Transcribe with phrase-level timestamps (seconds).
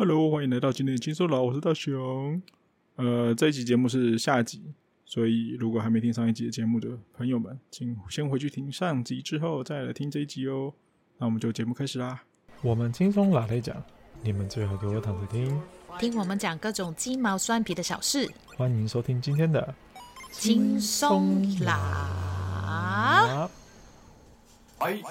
[0.00, 2.40] Hello，欢迎来到今天的轻松老，我是大雄。
[2.94, 4.62] 呃，这一集节目是下集，
[5.04, 10.72] 所以如果还没听上一集的节目的朋友们，请先回去听上集之后再来听这一集哦。
[11.16, 12.22] 那我们就节目开始啦。
[12.62, 13.76] 我们轻松老来讲，
[14.22, 15.60] 你们最好给我躺着听，
[15.98, 18.30] 听我们讲各种鸡毛蒜皮的小事。
[18.56, 19.74] 欢迎收听今天的
[20.30, 23.50] 轻松拿。
[24.78, 25.02] 哎。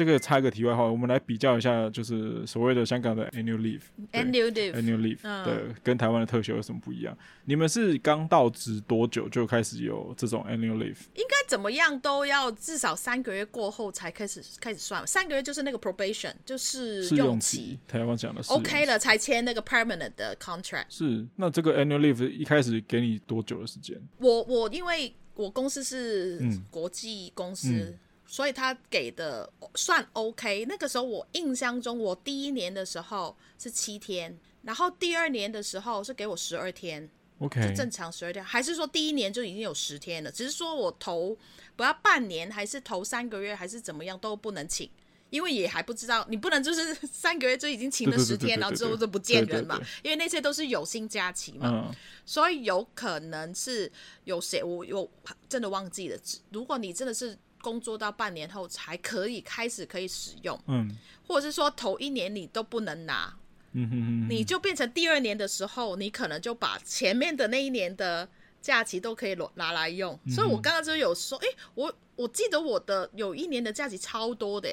[0.00, 7.14] 这个插一个题外话，我们来比较一下，就是所谓的香港的 annual leave，annual leave，annual leave，对，跟台湾的特休有什么不一样？
[7.44, 10.96] 你们是刚到职多久就开始有这种 annual leave？
[11.16, 17.78] 应该怎么样都要至少三个月过后才开始开始算，三个月就是那个 probation，就是试用期。
[17.86, 20.86] 台湾讲的是 OK 了才签那个 permanent 的 contract。
[20.88, 24.00] 是，那这个 annual leave 一开始给你多久的时间？
[24.16, 27.68] 我我因为我公司是国际公司。
[27.68, 27.98] 嗯嗯
[28.32, 30.64] 所以他给的算 OK。
[30.68, 38.42] 那个时候我印象中，我第一年的时候是七天，然后第二年的时候是给我十二天，OK，就正常十二天。
[38.42, 40.30] 还是说第一年就已经有十天了？
[40.30, 41.36] 只是说我头
[41.74, 44.88] 不要半年，还是头三个月，还是怎么样都不能请，
[45.30, 49.76] 因为也还不知道，你不能就是三个月就已经请了十天，然后之后就不见人嘛。
[50.04, 51.92] 因为那些都是有薪假期嘛，
[52.24, 53.90] 所以有可能是
[54.22, 55.10] 有谁我有
[55.48, 56.16] 真的忘记了。
[56.52, 57.36] 如果你真的是。
[57.60, 60.90] 工作到半年后才可以开始可以使用，嗯，
[61.26, 63.32] 或者是说头一年你都不能拿，
[63.72, 68.28] 嗯哼哼，你就变成第二年的时候，你可能就把前面的那一年的
[68.60, 70.18] 假期都可以拿来用。
[70.24, 74.68] 嗯、所以我刚刚就有说，哎、欸，我我记得我的有一年的假期超多的，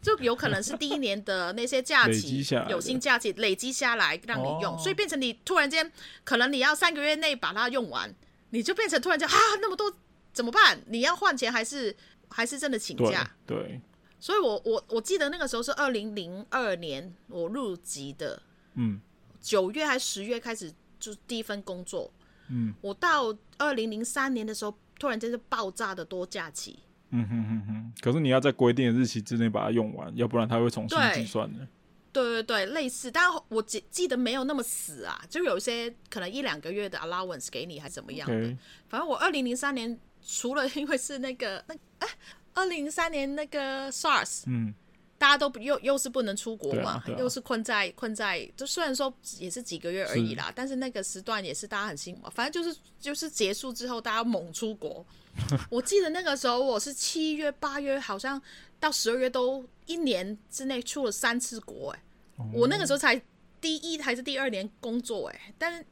[0.00, 5.90] 就有可能是第一年的那些假期有薪假期累积下来让你用，所以变成你突然间
[6.24, 8.14] 可能你要三个月内把它用完，
[8.50, 9.92] 你就变成突然间啊那么多
[10.32, 10.80] 怎么办？
[10.86, 11.96] 你要换钱还是？
[12.30, 13.80] 还是真的请假，对，对，
[14.20, 18.42] 所以我我我记得那个时候是二零零二年我入籍的，
[18.74, 19.00] 嗯，
[19.40, 22.12] 九月还是十月开始就第一份工作，
[22.48, 26.78] 嗯，我到二零零三年的时候，突然间是爆炸的多假期，
[27.10, 31.66] 嗯哼哼哼，可是你要在规定的日期之内把它用完，要不然它会重新计算的。
[32.10, 38.56] 对对对，类似，但我记记得没有那么死啊，就有一些可能一两个月的 allowance 给你还是怎么样的，Okay.
[38.88, 39.98] 反正我二零零三年。
[40.24, 42.08] 除了因为是那个那哎，
[42.54, 44.74] 二零零三年那个 SARS，嗯，
[45.16, 52.30] 大家都又又是不能出国嘛，啊啊、又是困在困在，就虽然说也是几个月而已啦，是但是那个时段也是大家很辛苦嘛。
[52.34, 55.04] 反正就是就是结束之后，大家猛出国。
[55.70, 58.40] 我记得那个时候我是七月八月，好像
[58.80, 62.02] 到十二月都一年之内出了三次国，哎，
[62.52, 63.20] 我那个时候才。
[63.60, 65.84] 第一还是第二年工作哎，但是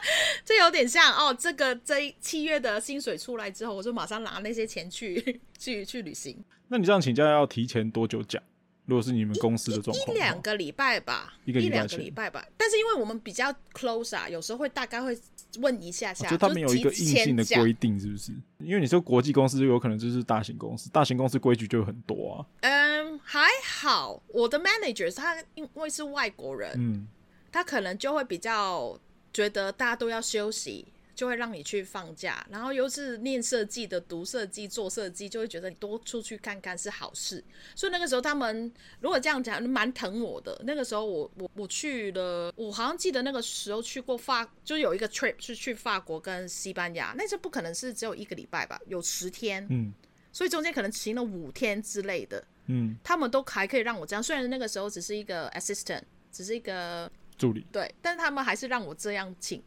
[0.44, 1.34] 这有点像哦。
[1.38, 6.42] 这个这七月的薪水出来之后，我就马上拿那些钱去去去旅行。
[6.68, 8.42] 那你这样请假要提前多久讲？
[8.86, 12.42] 如果是你们公司的状况，一两个礼拜吧，一两个礼拜吧。
[12.56, 15.14] 但是因为我们比较 close 啊，有时候会大概会
[15.58, 18.32] 问一下下，就他们有一个硬性的规定，是不是？
[18.60, 22.46] 因为你说国际公司，就有可能就是大型公司，大型公司规矩就很多啊。
[22.62, 27.06] 嗯，还好，我的 manager 他因为是外国人，嗯，
[27.52, 28.98] 他可能就会比较
[29.32, 30.86] 觉得大家都要休息。
[31.18, 37.42] 就会让你去放假，然后又是念设计的，读设计、做设计，就会觉得你多出去看看是好事。
[37.74, 40.56] 所以那个时候他们如果这样讲，蛮疼我的。
[40.64, 48.80] 那个时候我我我去了，我好像记得那个时候去过法，就有一个 trip 是去法国跟西班牙，那这不可能是只有一个礼拜吧？
[48.86, 49.92] 有十天，嗯，
[50.32, 54.22] 所以中间可能停了五天之类的，嗯，他们都还可以让我这样。
[54.22, 59.62] 虽然那个时候只是一个 assistant，只是一个助理，对，但是他们还是让我这样请。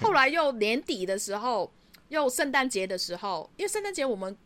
[0.00, 1.72] 后来又年底的时候，
[2.08, 4.36] 又圣诞节的时候，因为圣诞节我们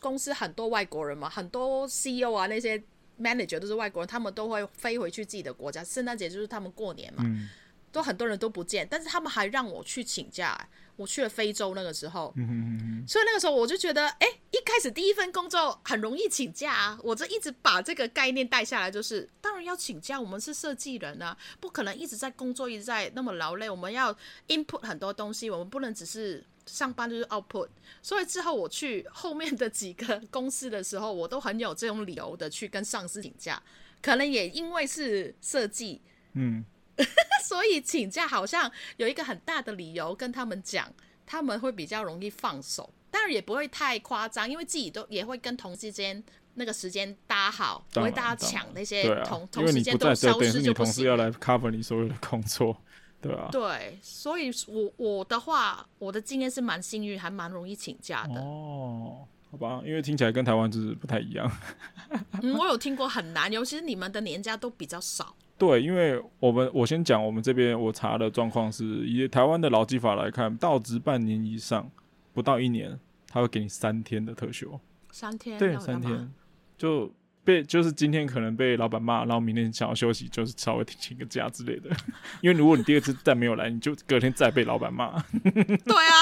[0.00, 2.80] 公司很多外国人嘛，很多 CEO 啊那些
[3.20, 5.82] manager 都是外国人，他们都会飞回去自己的国家。
[5.82, 7.48] 圣诞节就是他们过年嘛，嗯、
[7.90, 10.68] 都很多人都不见，但是他们还让我去请假。
[10.96, 16.98] 我去了非洲那个时候，嗯、哼哼所以那个时候我就觉得，哎、欸，一开始第一份工作很容易请假啊。
[17.02, 20.20] 我这一直把这个概念带下来，就是当然要请假。
[20.20, 23.68] 我们是设计人啊，不可能一直在工作，一直在那么劳累。
[23.68, 24.14] 我们要
[24.48, 27.68] input 很多东西，我们不能只是上班就是 output。
[28.02, 33.60] 所以之后我去后面的几个公司的时候，我都很有这种理由的去跟上司请假。
[34.00, 36.00] 可能也因为是设计，
[36.34, 36.64] 嗯。
[37.44, 40.92] 所以请假好像有一个很大的理由跟他们讲，
[41.26, 46.22] 他们会比较容易放手，当然也不会太夸张，因为自己都也会跟同事间
[46.54, 52.76] 那个时间搭好，不会大家抢那些同、啊、同时间都消失就同事要来 cover 你所有的工作。
[53.20, 58.40] 对啊，对，所以我我的话，我的经验是蛮幸运，还蛮容易请假的。
[58.40, 61.48] 哦，好吧，因为听起来跟台湾就是不太一样。
[62.42, 65.36] 嗯，我有听过很难，尤其是你们的年假都比较少。
[65.62, 71.88] 对，因为我们我先讲我们这边我查的状况是，以台湾的劳基法来看，到职半年以上，
[72.32, 72.98] 不到一年，
[73.28, 74.80] 他会给你三天的特休。
[75.12, 75.56] 三天？
[75.60, 76.28] 对，三天。
[76.76, 77.08] 就
[77.44, 81.88] 被就是今天可能被老板骂，然后明天想要休息，就是稍微请个假之类的。
[82.42, 85.12] 因为如果你第二次再没有来，你就隔天再被老板骂。
[85.44, 86.12] 对啊，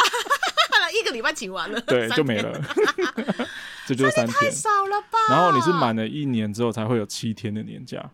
[1.00, 2.60] 一个礼拜请完了，对，就没了。
[3.88, 5.18] 这就是三天，太少了吧？
[5.30, 8.10] 然后你是满了一年之后才会有七天的年假。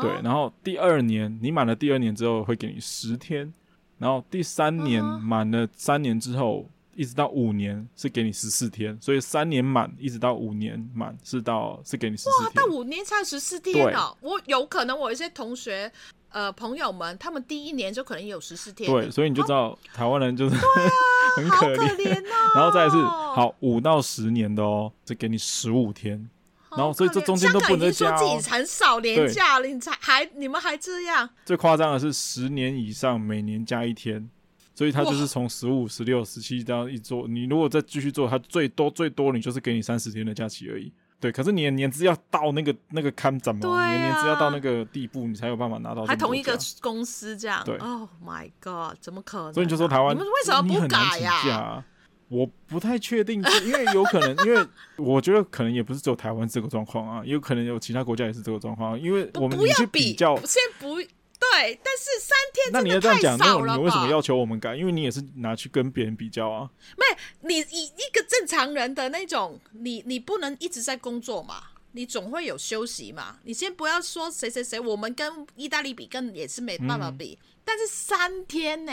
[0.00, 3.52] 对，然后第二年你满了第二年之后会给你十天，
[3.98, 12.62] 然后第三年满了三年之后，一直到五年是给你十四天，所以三年满一直到五年满是到是给你十四天。
[12.62, 14.16] 哇，到五年才十四天哦！
[14.20, 15.90] 我有可能我一些同学
[16.30, 18.90] 呃朋友们，他们第一年就可能有十四天。
[18.90, 20.60] 对，所以你就知道台湾人就是啊
[21.36, 22.52] 很可怜哦。
[22.54, 26.28] 然后再来是好五到十年的哦，是给你十五天。
[26.76, 28.18] 然后，所以这中间都不能加、哦。
[28.18, 31.28] 说自己很少年假了，你才还你们还这样？
[31.44, 34.28] 最夸张的是十年以上，每年加一天，
[34.74, 37.26] 所以他就是从十五、十六、十七这样一做。
[37.26, 40.92] 你如果再继续做，他最多最多你就是给你三十天的假期而已。
[41.18, 43.86] 对，可是你的年资要到那个那个坎怎么？
[43.86, 46.04] 你的年资要到那个地步，你才有办法拿到。
[46.04, 47.62] 还同一个公司这样？
[47.64, 47.74] 对。
[47.78, 48.98] Oh my god！
[49.00, 49.52] 怎么可能、啊？
[49.54, 51.84] 所以你就说台湾，你们为什么不改呀、啊？
[52.28, 59.00] 我不太确定，因为有可能， 因为我觉得可能也不是只有台湾这个状况啊，也有可能有其他国家也是这个状况。
[59.00, 60.96] 因为我们你去比较，先不
[61.38, 64.74] 对，但是三天那你要这样讲，那你为什么要求我们改？
[64.74, 66.68] 因为你也是拿去跟别人比较啊。
[66.96, 67.04] 没，
[67.48, 71.62] 你以一个正常人的那种，你你不能一直在工作嘛，
[71.92, 73.36] 你总会有休息嘛。
[73.44, 77.38] 你先不要说谁谁谁，我们跟意大利比，跟也是没办法比。
[77.40, 78.92] 嗯、但是三天呢？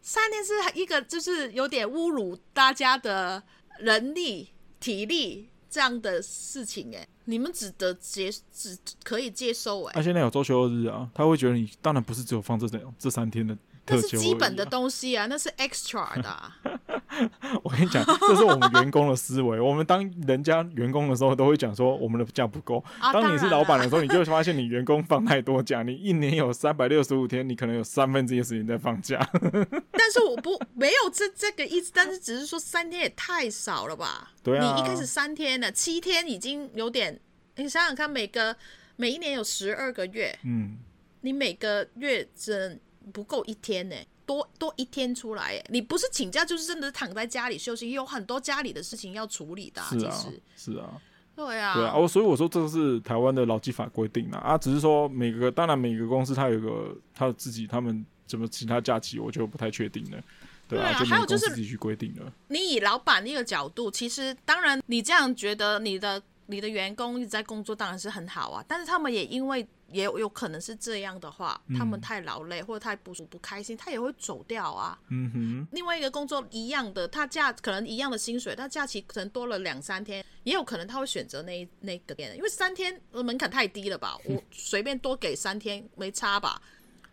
[0.00, 3.42] 三天是一个，就是有点侮辱大家的
[3.78, 4.50] 人力、
[4.80, 9.92] 体力这样的事情哎，你们只得接只可以接受哎。
[9.94, 13.56] 他、现在有周休日啊，他会觉得你当然不是只有放这这这三天的。
[13.88, 16.56] 那是基本的东西啊，那是 extra 的、啊。
[17.64, 19.60] 我跟你讲，这是我们员工的思维。
[19.60, 22.84] 我们当人家员工的时候，都会讲说我们的假不够。
[23.00, 25.82] 啊、当你是老板的时候，你就会发现你员工放太多假。
[25.82, 29.18] 你一年有三百六十五天，你可能有三分之一的时间在放假。
[29.92, 34.30] 但是我不没有这这个意思，但是只是说三天也太少了吧？
[34.42, 34.74] 对啊。
[34.76, 37.18] 你一开始三天呢，七天已经有点。
[37.56, 38.54] 你想想看，每个
[38.96, 40.76] 每一年有十二个月，嗯，
[41.22, 42.80] 你每个月只。
[43.08, 43.96] 不够一天呢，
[44.26, 49.82] 多多一天出来，你不是请假就是真的躺在家里休息，有很多家里的事情要处理的。
[49.82, 50.24] 是啊，
[50.56, 51.00] 是啊，
[51.34, 51.96] 对啊，对啊。
[51.96, 60.22] 我，所以我说这是台湾的劳基法规定的啊，只是说每个当然每个公司它有个它自己他们怎么其他假期，我就不太确定了。
[60.68, 62.32] 对啊，还有就是自己去规定了。
[62.48, 69.66] 你以老板那个角度，其实当然你这样觉得你的你的员工一直在工作，当然是很好啊，但是他们也因为。
[69.90, 74.98] 也有有可能是这样的话，他们太劳累或者太不不开心，他也会走掉啊。
[75.08, 75.68] 嗯哼。
[75.72, 84.16] 另外一个工作一样的，他假可能一样的薪水，他假期可能多了两三天，也有可能他会选择那那个点，因为三天门槛太低了吧？
[84.24, 86.60] 我随便多给三天没差吧？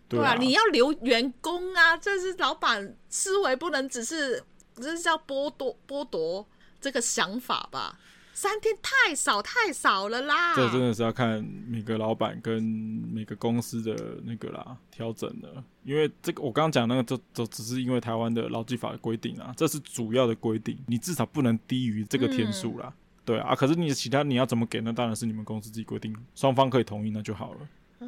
[0.07, 4.43] 对啊，你要留员工啊，这是老板思维，不能只是
[4.75, 6.45] 这是叫剥夺剥夺
[6.79, 7.97] 这个想法吧？
[8.35, 10.53] 三天太少太少了啦！
[10.57, 22.87] 这真的是要看每个老板跟每个公司的那个啦调整的，因为这个我刚刚讲那个，就就只是因为台湾的劳基法的规定啊，这是主要的规定，你至少不能低于这个天数啦。
[22.89, 24.91] 嗯、对啊，可是你其他你要怎么给那？
[24.91, 27.59] 当然是你们公司自己规定，双方可以同意那就好了。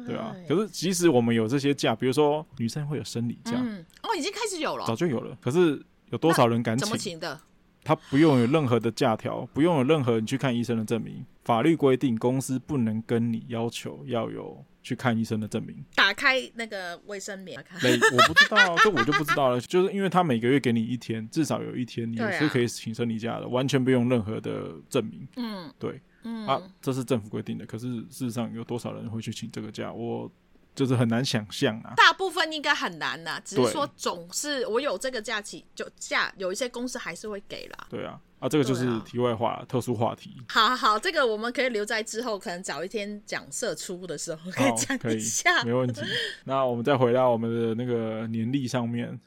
[0.06, 5.34] 对啊，可是即使我们有这些假，比如说女生会有生理假，嗯，哦，已经开始有了，早就有了。
[5.40, 6.84] 可是有多少人敢请？
[6.84, 7.40] 怎么请的？
[7.84, 11.24] 他不用有任何的假条，不用有任何你去看医生的证明。
[11.44, 15.82] 法律规定，公司不能跟你要求要有去看医生的证明。
[15.94, 19.60] 打开那个卫生棉，没，我不知道，这我就不知道了。
[19.62, 25.26] 就是因为他每个月给你一天，至少有一天你是可以请生理假的，完全不用任何的证明。
[25.36, 27.64] 嗯，对，嗯啊，这是政府规定的。
[27.64, 29.92] 可是事实上，有多少人会去请这个假？
[29.92, 30.30] 我。
[30.78, 37.86] 就是很难想象啊，大部分应该很难呐，只是说总是我有这个假期就假，有一些公司还是会给啦。
[37.90, 40.36] 对啊，啊，这个就是题外话，啊、特殊话题。
[40.48, 46.00] 好好好，这个我们可以留在之后，可能找一天讲社出的时候可以讲一下，没问题。
[46.44, 49.18] 那我们再回到我们的那个年历上面，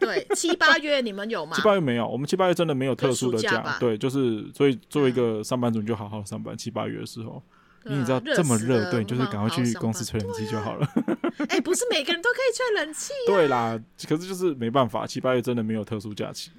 [0.00, 1.54] 对，七八月你们有吗？
[1.54, 6.56] 七八月没有，我们七八月真的没有特殊的假，对，就是所以作为一个上班族，你就好好上班。
[6.56, 7.42] 七八月的时候。
[7.86, 10.88] 因为你知道这么热，对，就是赶快去公司吹冷气就好了。
[11.48, 13.12] 哎，不是每个人都可以吹冷气。
[13.26, 16.50] 对啦，可是就是没办法，七八月真的没有特殊假期。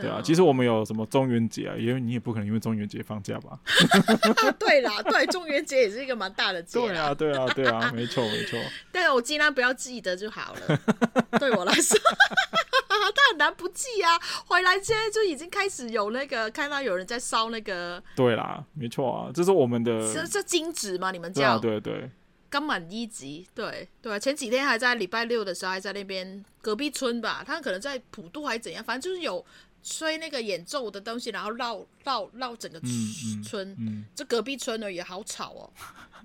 [0.00, 1.74] 对啊，其实我们有什么中元节啊？
[1.76, 3.58] 因为你也不可能因为中元节放假吧？
[4.58, 6.78] 对啦，对，中元节也是一个蛮大的节。
[6.78, 8.58] 对啊，对啊，对啊， 没错，没错。
[8.92, 10.80] 但是我尽量不要记得就好了。
[11.40, 11.98] 对我来说，
[12.88, 14.18] 他很难不记啊。
[14.46, 18.02] 回来现在就已经开始有那个看到有人在烧那个。
[18.14, 20.12] 对啦，没错啊，这是我们的。
[20.12, 21.10] 这这金纸嘛？
[21.10, 21.58] 你们叫？
[21.58, 22.10] 对对。
[22.48, 29.44] 刚满一级，对对，前几天还在礼拜六的时候还在那边隔壁村吧，他可能在普渡还是怎样，反正就是有。
[29.82, 35.70] 吹那个演奏的东西，然后绕绕绕整个村，这、嗯嗯嗯、隔壁村呢也，好吵哦！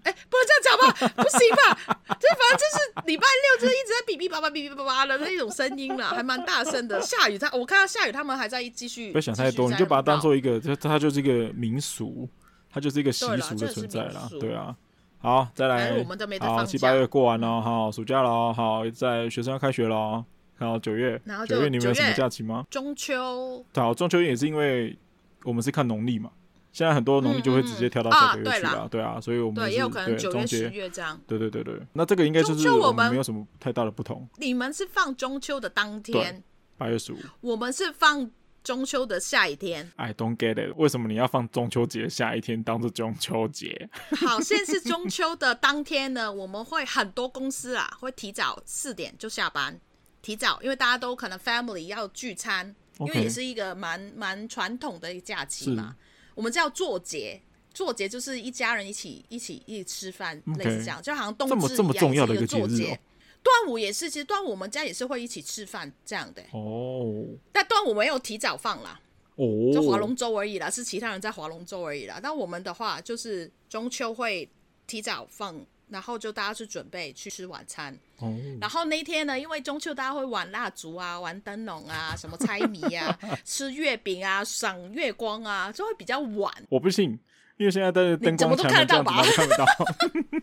[0.04, 1.16] 哎、欸，不能这样讲吧？
[1.24, 1.96] 不行吧？
[2.20, 7.02] 这反正就是礼拜六，就是一直在哔哔叭叭、哔哔叭叭的那种声音啦，还蛮大声的。
[7.02, 9.12] 下雨，他我看到下雨，他们还在继续。
[9.12, 12.30] 不要想太多，你就把它当做一个，它它就是一个民俗，
[12.72, 14.30] 它就是一个习俗的存在啦。
[14.40, 14.76] 对啊，
[15.20, 20.24] 好，再来，我们都没好，七八月过完了，好，暑假了，好，在学生要开学了。
[20.58, 22.66] 然后九月，然后九月你们有什么假期吗？
[22.70, 23.66] 中秋。
[23.74, 24.98] 好，中秋也是因为
[25.44, 26.32] 我们是看农历嘛，
[26.72, 31.20] 现在很多农历就会直接跳到下个月去了，对啊，所以我们对也有可能九月、十月这样。
[31.28, 34.28] 对对对对，那这个应该就是我们没有什么太大的不同。
[34.38, 36.44] 你们是放中秋的当天，
[36.78, 37.18] 八月十五。
[37.42, 38.32] 我们是放
[38.64, 39.92] 中秋的下一天。
[39.98, 43.90] I don't get it，为什么你要放中秋节下一天当做中秋节？
[44.26, 49.80] 好，现在是中秋的当天呢，我们会很多公司啊会提早四点就下班。
[50.26, 55.96] 提早，因为大家都可能 family 要聚餐.因为也是一个蛮蛮传统的假期嘛。
[56.34, 57.40] 我们叫做节，
[57.72, 63.00] 做节就是一家人一起一起一起吃饭.类似这样，就好像冬至一样，的一个做节。
[63.44, 66.42] 端午也是，其实端午我们家也是会一起吃饭这样的。
[66.54, 69.00] 哦，但端午没有提早放啦，
[69.36, 72.20] 哦，就划龙舟而已啦，是其他人在划龙舟而已啦。
[72.24, 74.50] 但我们的话就是中秋会
[74.88, 75.64] 提早放。
[75.96, 86.54] 然后就大家去准备去吃晚餐，哦、然后那天呢，因为中秋大家会玩蜡烛啊、玩灯笼啊、什么猜谜啊、 吃月饼啊、赏月光啊，就会比较晚。
[86.68, 87.18] 我不信，
[87.56, 89.24] 因为现在的灯光怎么都看得到吧？
[89.24, 89.66] 看不到，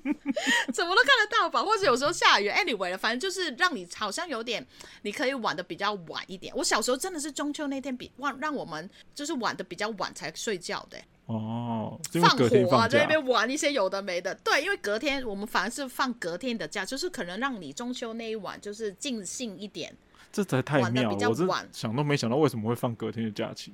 [0.73, 1.62] 怎么都看得到吧？
[1.62, 4.66] 或者有时候下雨，anyway 了反正就是让你好像有点，
[5.02, 6.50] 你可以玩的比较晚一点。
[6.56, 10.97] 我小时候真的是中秋那天比让让我们就是玩的比较晚才睡觉的。
[11.26, 11.72] 哦，
[12.21, 14.35] 放火啊，在那边玩一些有的没的。
[14.37, 19.95] 对，因为隔天我们反而是放隔天的假，就是可能让你中秋那一晚就是尽兴一点。
[20.33, 23.71] 这才太妙了，我真想都没想到为什么会放隔天的假期，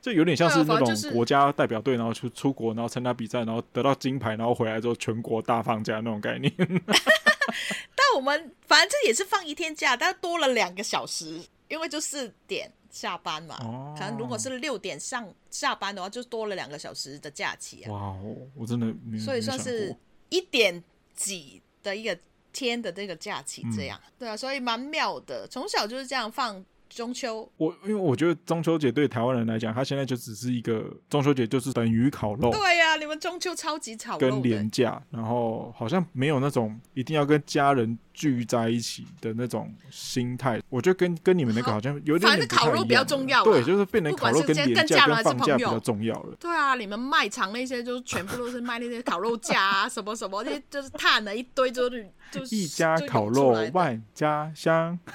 [0.00, 6.52] 这有点像是那种国家代表队然后出出国然后参加比赛然后得到金牌然后回来之后全国大放假那种概念。
[6.58, 12.70] 但我们反正这也是放一天假，但多了两个小时，因为就四点。
[12.92, 17.90] 下班嘛，哦、可能如果是六点上下班的话，就多了两个小时的假期啊。
[17.90, 19.96] 哇哦，我真的没所以算是
[20.28, 20.80] 一点
[21.16, 22.16] 几的一个
[22.52, 25.48] 天的这个假期，这样、嗯、对啊，所以蛮妙的。
[25.48, 26.64] 从小就是这样放。
[26.94, 32.50] 中秋，我因为我觉得中秋节对台湾人来讲，它现在就只是一个中秋节，就是等于烤肉。
[32.50, 40.60] 对呀、啊，你们中秋超级炒肉跟廉价，然后好像没有那种一定要跟家人聚在一起的那种心态。
[40.68, 42.30] 我觉得跟跟你们那个好像有点。
[42.30, 46.36] 反正烤肉比较重要，对，就是变成烤肉跟连假跟放假比较重要了。
[46.40, 54.98] 对啊，你们卖场那些就是全部都是卖那些烤肉架啊，什么什么，那些就是碳的一堆，就是就是一家烤肉万家香。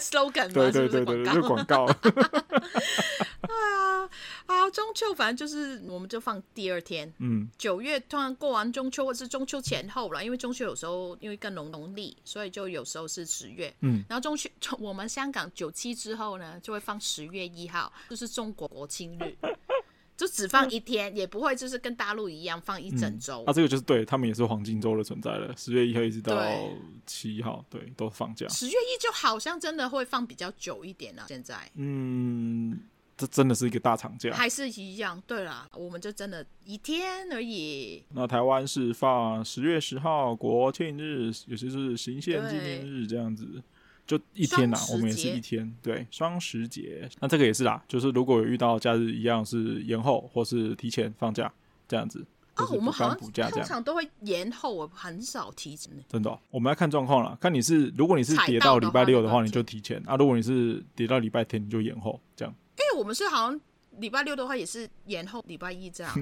[0.00, 1.86] slogan 对对对对，就广告。
[1.86, 2.12] 对
[3.48, 4.04] 啊，
[4.44, 7.10] 啊，中秋反正就是，我们就放第二天。
[7.18, 13.72] 嗯，九月突然过完中秋，或是中秋前后了，因为中秋有时候因为更农农历，所以就有时候是十月。
[13.80, 14.50] 嗯，然后中秋，
[14.80, 19.36] 我们香港九七之后呢，就会放十月一号，就是中国国庆日。
[20.16, 23.44] 就只放一天，嗯、也不会就是跟大陆一样放一整周。
[23.44, 25.54] 啊，这个就是对他们也是黄金周的存在了。
[25.58, 26.34] 十月一号一直到
[27.04, 28.48] 七号，对，对，都放假。
[28.48, 31.28] 十月一就好像真的会放比较久一点呢、啊。
[31.28, 32.80] 现在，嗯，
[33.16, 35.22] 这真的是一个大长假，还是一样？
[35.26, 38.04] 对啦，我们就真的一天而已。
[38.14, 43.62] 那台湾是放十月十号国庆日，有些是行宪纪念日这样子。
[44.06, 51.52] 就一天呐，我们也是一天，对，双十节，那这个也是啦，就是如果有遇到假日一样是延后或是提前放假
[51.88, 55.92] 这样子，哦，我们好像通常都会延后，我很少提前。
[56.08, 62.54] 真的、哦，我们要看状况了，看你是如果你是跌到礼拜六的话，你就提前啊；如果你是跌到礼拜天，你就延后这样。
[62.78, 63.60] 因为我们是好像
[63.98, 66.14] 礼拜六的话也是延后礼拜一这样，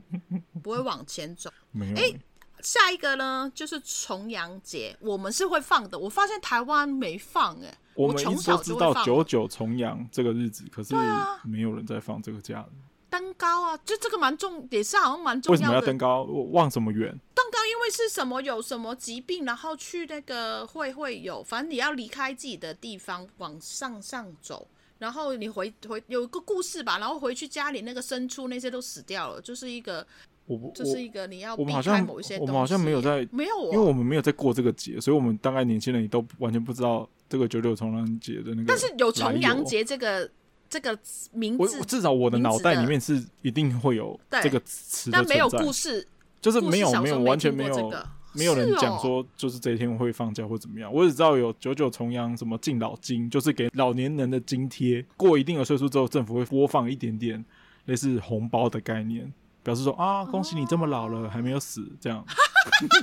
[0.62, 1.50] 不会往前走。
[1.72, 2.20] 没有、欸。
[2.62, 5.98] 下一个呢，就是重阳节，我们是会放的。
[5.98, 10.94] 我发现台湾没放哎、欸，我们一直都知道九九重阳这个日子，可是
[11.42, 12.64] 没有人在放这个假。
[13.10, 15.60] 登高啊，就这个蛮重，也是好像蛮重要的。
[15.60, 16.22] 为什么要登高？
[16.52, 17.10] 望什么远？
[17.34, 18.40] 登高因为是什么？
[18.40, 24.66] 有什么疾病，然后去那个会会有，反正你要离开自己的地方，往上上走，
[25.04, 30.06] 然后你回回有一个故事吧，然后回去家里那个牲畜那些都死掉了，就是一个。
[30.46, 32.50] 我不，这是一个你要避开某一些东西。
[32.50, 38.64] 我们好像没有在，没有，因为我们没有在过这个节，所以我们大概年轻人也都完全不知道这个九九重阳节的那个。
[38.66, 40.30] 但是有重阳节这个
[40.68, 40.98] 这个
[41.32, 46.06] 名字，至少我的脑袋里面是一定会有这个词，但没有故事，
[46.42, 50.92] 就是没有没有完全没有、这个、没有人讲说就是这一天会放假或怎么样。
[50.92, 57.44] 我只知道有九九重阳，什么敬老金，就是给老年人的津贴，过一定的岁数之后，政府会播放一点点
[57.86, 59.32] 类似红包的概念。
[59.62, 62.22] 表示说啊，恭喜你这么老了、哦、还没有死，这样。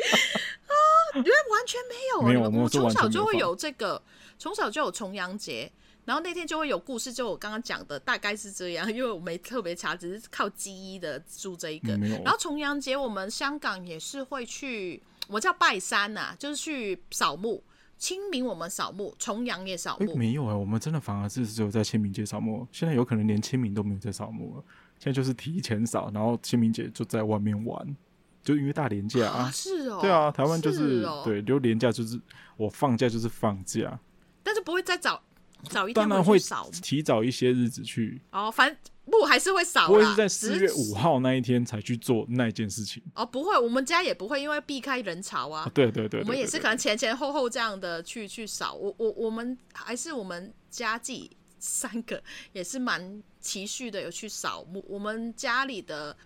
[1.14, 4.02] 原来完全没有，没有，我们从小就会有这个，
[4.36, 5.70] 从小就有重阳节，
[6.04, 11.96] 然后那天就会有故事，就我刚刚讲的大概是这样， 因为我没特别查，只是靠记忆的住这一个。
[11.96, 17.62] 嗯、然后重阳节我们香港也是会去，我叫拜山呐、啊，就是去扫墓。
[17.96, 20.12] 清明我们扫墓，重阳也扫墓。
[20.12, 22.66] 欸、没有哎、欸，我们真的反而是只有在清明节扫墓。
[22.72, 24.64] 现在有可能连清明都没有在扫墓了。
[24.98, 27.96] 现在就是提前扫，然后清明节就在外面玩，
[28.42, 29.50] 就因为大连假啊。
[29.50, 30.00] 是哦。
[30.02, 32.20] 对啊，台湾就是，是、哦、对，就连假就是
[32.56, 33.98] 我放假就是放假，
[34.42, 35.22] 但是不会再早
[35.70, 38.20] 早一天会少，提早一些日子去。
[38.30, 38.76] 哦，反正。
[39.06, 39.86] 不，还是会少。
[39.86, 45.64] 不会是在四月五号那一天才去做那件事情哦，不会，我们家也不会，因为避开人潮啊。
[45.66, 48.72] 哦、对，对，对对对，我们也是可能前前后后这样的去去扫。
[48.72, 54.84] 我我我们还是我们家自己三个也是蛮持续的有去扫墓。
[54.88, 56.16] 我们家里的。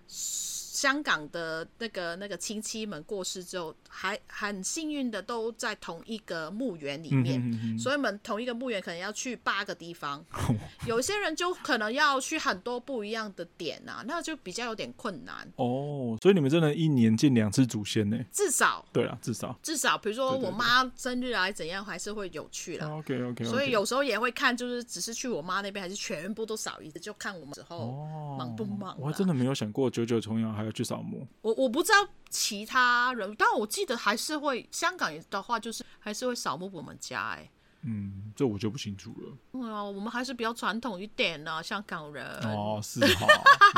[0.78, 10.54] 香港的那个那个亲戚们过世之后，还很幸运的都在同一个墓园里面，嗯、哼哼，所以我们同一个墓园可能要去八个地方， 哦、
[10.86, 15.50] 有些人就可能要去很多不一样的点啊，那就比较有点困难。
[15.56, 18.16] 哦，所以你们真的一年见两次祖先呢？
[18.32, 22.88] 至少对啊，至少至少，比如说我妈生日啊怎样，还是会有去了。
[22.98, 28.06] OK OK，所以有时候也会看，就是只是去我妈那边，还是全部都扫一次，就看我们之后
[28.38, 28.94] 忙不忙。
[28.98, 31.26] 我还真的没有想过九九重阳还要去扫墓。
[31.40, 37.50] 我我不知道其他人，但我记得还是会香港的话，就是还是会扫墓我们家哎、欸。
[37.82, 39.32] 嗯，这我就不清楚了。
[39.52, 42.26] 嗯、啊，我们还是比较传统一点呢、啊，香港人。
[42.42, 43.26] 哦，是哈，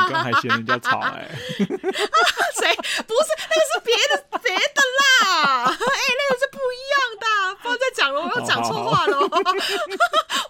[0.06, 1.30] 你刚还嫌人家吵哎、欸。
[1.62, 2.74] 谁？
[3.06, 5.64] 不是，那个是别的别的啦。
[5.70, 5.76] 哎、欸，
[6.18, 7.26] 那个是不一样的。
[7.62, 9.16] 不要再讲了，我又讲错话了。
[9.20, 9.52] 好好好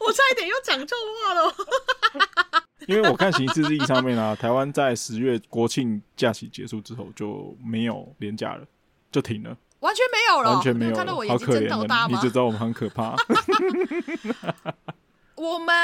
[0.07, 1.55] 我差一点又讲错话了。
[2.91, 8.67] 因为我看行事历上面啊， 台湾在十月国庆假期结束之后就没有连假了，
[9.13, 12.17] 就停了，完全没有了，完全没有了，看到我眼睛睁得大吗？
[12.17, 13.15] 你就知道我们很可怕。
[15.37, 15.75] 我们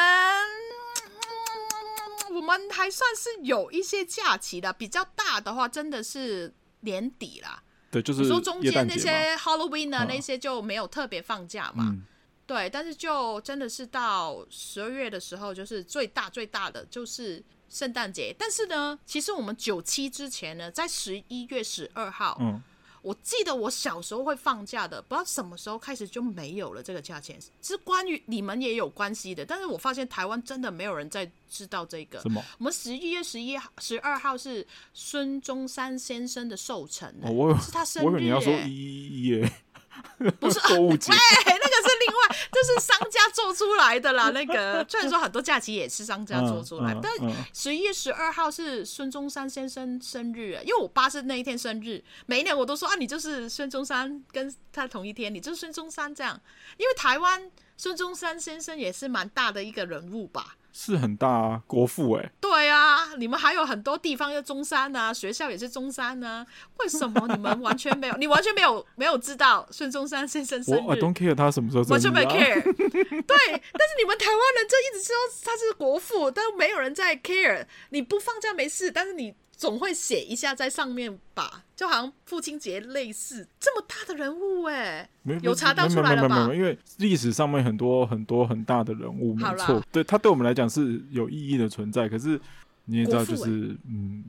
[2.35, 7.63] 我们还算是有一些假期的，比较大的话真的是年底啦。
[7.91, 11.85] 对，就是说中间那些 Halloween 啊那些就没有特别放假嘛。
[11.89, 12.05] 嗯
[12.47, 18.35] 对，但是就真的是到十二月的时候，就是最大最大的就是圣诞节。
[18.39, 22.63] 但是呢，其实我们九七之前呢，在十一月十二号，嗯，
[23.03, 29.45] 我记得我小时候会放假的，不知道什么时候开始就没有了这个价钱，是关于你们也有关系的。
[29.45, 32.21] 但是我发现台湾真的没有人在知道这个。
[32.21, 32.41] 什么？
[32.59, 38.07] 我们十一月十一号、十二号是孙中山先生的寿辰，哦，是他生日。
[38.07, 39.53] 我以为你要说一一一耶。
[40.41, 44.31] 不是购物节，哎， 那个是另外，这是商家做出来的啦。
[44.31, 56.41] 那个虽然说很多假期也是商家做出来，嗯嗯、但十一月十二号是孙中山先生生日，因为我爸是那一天生日，每一年我都说啊，你就是孙中山，跟他同一天，你就是孙中山这样。
[56.77, 60.57] 因为台湾孙中山先生也是蛮大的一个人物吧。
[60.79, 62.31] 是很大啊，国父哎、欸。
[62.39, 66.47] 对啊，你们还有很多地方要中山啊，学校也是中山啊。
[66.81, 68.17] 为什么你们完全没有？
[68.21, 70.81] 你完全没有没有知道孙中山先生生日？
[70.87, 72.63] 我 I don't care 他什么时候生日、啊、完全没 care。
[72.63, 77.65] 对，但是你们台湾人就一直说他是国父，但没有人在 care。
[77.89, 79.35] 你不放假没事，但是你。
[79.57, 85.09] 总会写一下在上面吧，就好像父亲节类似这么大的人物哎，
[85.43, 86.51] 有查到出来了吧？
[86.55, 92.07] 因为历史上面很多很多很大的人物，没错，对他对我们来讲是有意义的存在。
[92.09, 92.39] 可是
[92.85, 94.23] 你也知道，就是、欸、嗯，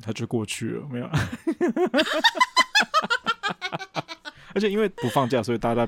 [0.00, 1.10] 他就过去了，没有。
[4.54, 5.86] 而且因为不放假，所以大家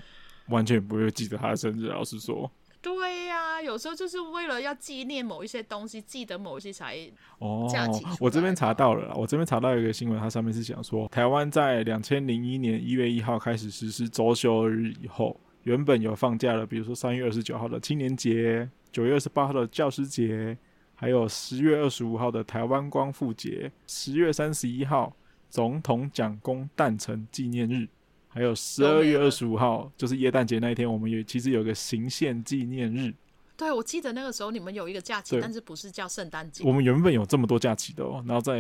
[0.49, 1.87] 完全不会记得他的生日。
[1.87, 2.51] 老实说。
[2.81, 3.18] 对呀、
[3.59, 6.97] 啊，有时候就是为了要纪念某一些东西，记得某一些才
[7.39, 7.69] 哦。
[8.21, 20.57] 我这边查到了，我这边查到有一个新闻，它上面是讲说，台湾在两千零一年一月一号开始实施周休日以后，原本有放假了，比如说三月二十九号的青年节、九月二十八号的教师节，
[20.95, 25.13] 还有十月二十五号的台湾光复节，十月三十一号
[25.51, 27.89] 总统蒋公诞辰纪念日，
[28.29, 33.13] 还有十二月二十五号就是耶诞节那一天，我们也其实有个行宪纪念日。
[33.59, 36.63] 对，我记得那个时候你们有一个假期，但是不是叫圣诞节？
[36.65, 38.53] 我们原本有这么多假期的哦，然后在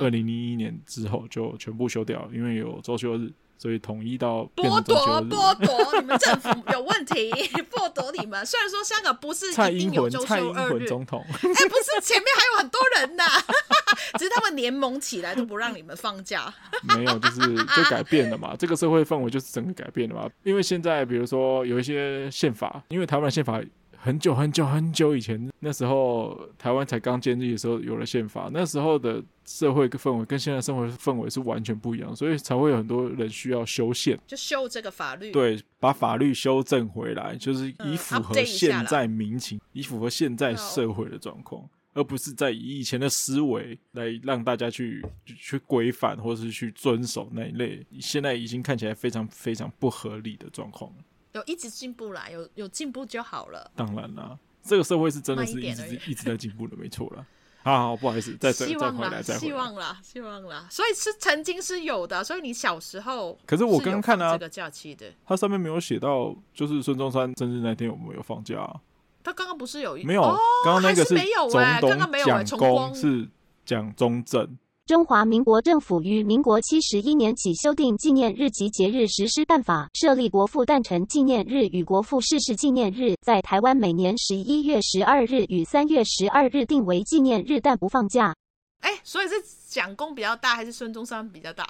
[0.00, 7.30] 二零零一年之后就全部休掉了，因为有周休日，所以统一到剥夺剥 夺你们政府有问题，
[7.70, 8.44] 剥夺你们。
[8.46, 13.24] 虽然说香港不是一定有周休二日，蔡英文总统，哎，不是前面还有很多人呐，
[14.18, 16.50] 只是他们联盟起来都不让你们放假。
[16.96, 17.40] 没有，就是
[17.76, 20.30] 就改变了嘛，这个社会氛围就是整个改变了嘛。
[20.44, 23.60] 因为现在比如说有一些宪法，因为台湾的宪法。
[24.02, 50.90] 很久很久很久以前，那时候台湾才刚建立的时候有了宪法，那时候的社会氛围跟现在生活氛围是完全不一样，所以才会有很多人需要修宪，就修这个法律，对，把法律修正回来，就是以符合现在民情，嗯、以符合现在社会的状况，而不是在以以前的思维来让大家去去规范或是去遵守那一类，现在已经看起来非常非常不合理的状况。
[51.32, 53.70] 有一直进步啦，有有进步就好了。
[53.76, 57.24] 当然啦，这个社会是真的是一直一直在进步的，没错啦。
[57.62, 59.38] 好好，不好意思，再再再回来，再回来。
[59.38, 60.66] 希望啦，希望啦。
[60.70, 68.80] 所以是曾经是有的，所以你小时候，可是我刚刚看啊，这个假期的，它上面没有写到，就是孙中山生日那天有没有放假啊？
[69.22, 70.22] 他刚刚不是有一没有？
[70.64, 73.28] 刚刚那个是没有哎，刚刚没有哎，蒋公是
[73.66, 74.58] 蒋中正。
[74.90, 88.34] 中华民国政府于民国七十一年起修订纪念日及节日实施办法，设立国父诞辰纪念日与国父逝世纪念日，在台湾每年十一月十二日与三月十二日定为纪念日，但不放假。
[88.80, 89.34] 哎，所以是
[89.68, 91.64] 蒋公比较大，还是孙中山比较大？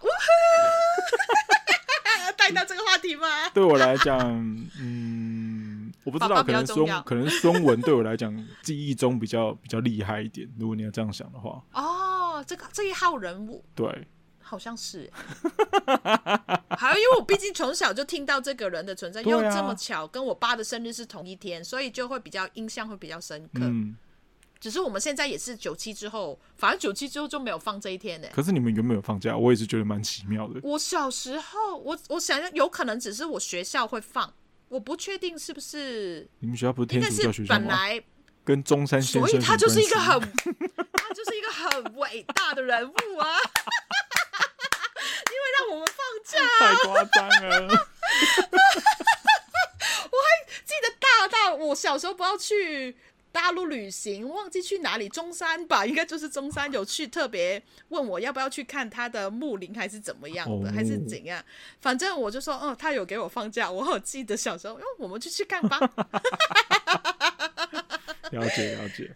[2.38, 3.50] 带到这个话题吗？
[3.52, 4.18] 对我来讲，
[4.80, 10.48] 嗯，我不知道，爸爸可能孙可能孙文对我来讲记忆中比较比较厉害一点。
[10.58, 12.16] 如果你要这样想的话，哦。
[12.44, 14.06] 这个这一号人物，对，
[14.40, 15.10] 好像是，
[16.76, 23.60] 还有因为我毕竟从小就听到这个人的存在，又这么巧跟我爸的生日是同一天，所以就会比较印象会比较深刻。
[23.62, 23.96] 嗯，
[24.58, 28.28] 只是我们现在也是九七之后，反正九七之后就没有放这一天呢。
[28.32, 29.36] 可是你们有没有放假？
[29.36, 30.60] 我也是觉得蛮奇妙的。
[30.62, 34.32] 我小时候，我我想想，有可能只是我学校会放，
[34.68, 36.28] 我不确定是不是。
[36.40, 37.60] 你们学校不是天主教学校吗？
[37.60, 38.02] 本来
[38.44, 40.20] 跟中山先生，所以他就是一个很。
[41.14, 43.36] 就是一个很伟大的人物啊，
[45.30, 47.68] 因为让我们放假，太夸张了。
[50.10, 50.28] 我还
[50.64, 52.96] 记得大大，我小时候不要去
[53.32, 61.42] 大陆旅行，忘记去哪里，中山吧，应该就是中山，有去特别问我要不要去看他的墓陵，还是怎么样的，还是怎样？
[61.80, 65.78] 反正我就说，嗯，他有给我放假，我好记得小时候，嗯，我们就去看吧。
[68.32, 69.10] 了 解了解。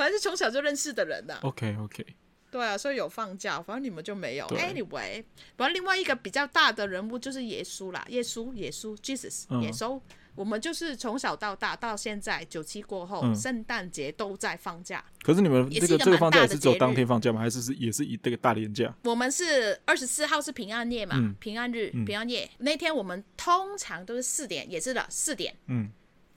[0.00, 1.38] 反正是从小就认识的人呐。
[1.42, 2.06] OK OK。
[2.50, 4.46] 对啊，所以有放假，反正你们就没有。
[4.46, 5.22] Anyway，
[5.58, 10.00] 反正另外一个比较大的人物就是耶稣啦，耶稣，耶稣，Jesus，耶稣。
[10.34, 15.04] 我们就是从小到大到现在九七过后，圣诞节都在放假。
[15.22, 17.40] 可是你们这个这个放假是只有当天放假吗？
[17.40, 18.92] 还是是也是以这个大连假？
[19.04, 25.90] 我们是二十四号是平安夜嘛，平安日、平安夜那天，我们通常都是四点，也是的，四点，嗯，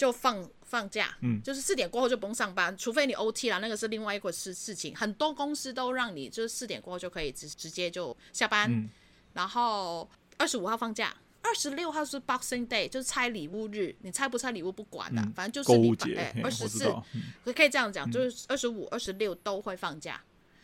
[0.04, 0.48] 就放。
[0.74, 4.96] 放假，嗯，就是四点过后就不用上班，除非你 OT 啦，那个是另外一个事事情。
[4.96, 8.68] 很多公司都让你就是四点过后就可以直直接就下班。
[8.74, 8.90] 嗯、
[9.34, 13.96] 然后二十五号放假，二十六号是 Boxing Day，就是拆礼物日。
[14.02, 16.92] 你拆不拆礼物不管的，嗯、反正就是你哎，二十四
[17.54, 20.20] 可以这样讲，就是二十五、二十六都会放假。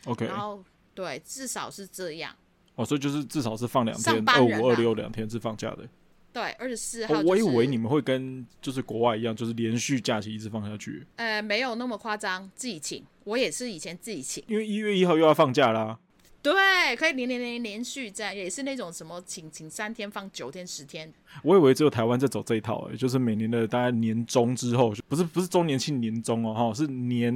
[0.06, 2.34] OK，然后对，至少是这样。
[2.74, 5.88] 哦，所以就是至少是放两天，二五、二六两天是放假的。
[6.32, 7.26] 对，二十四号、就是。
[7.26, 11.06] 我以为你们会跟就是国外一样，就是连续假期一直放下去。
[11.16, 13.04] 呃，没有那么夸张，自己请。
[13.24, 15.98] 我也是以前自己请，因为一月一号又要放假啦。
[16.42, 21.12] 对，可以连连连连续这样，也是那种什么请请三天放九天十天。
[21.42, 27.34] 我以为只有台湾在走这一套，欸，就是每年的大概年中之后，不是不是周年庆年中哦，哈，是年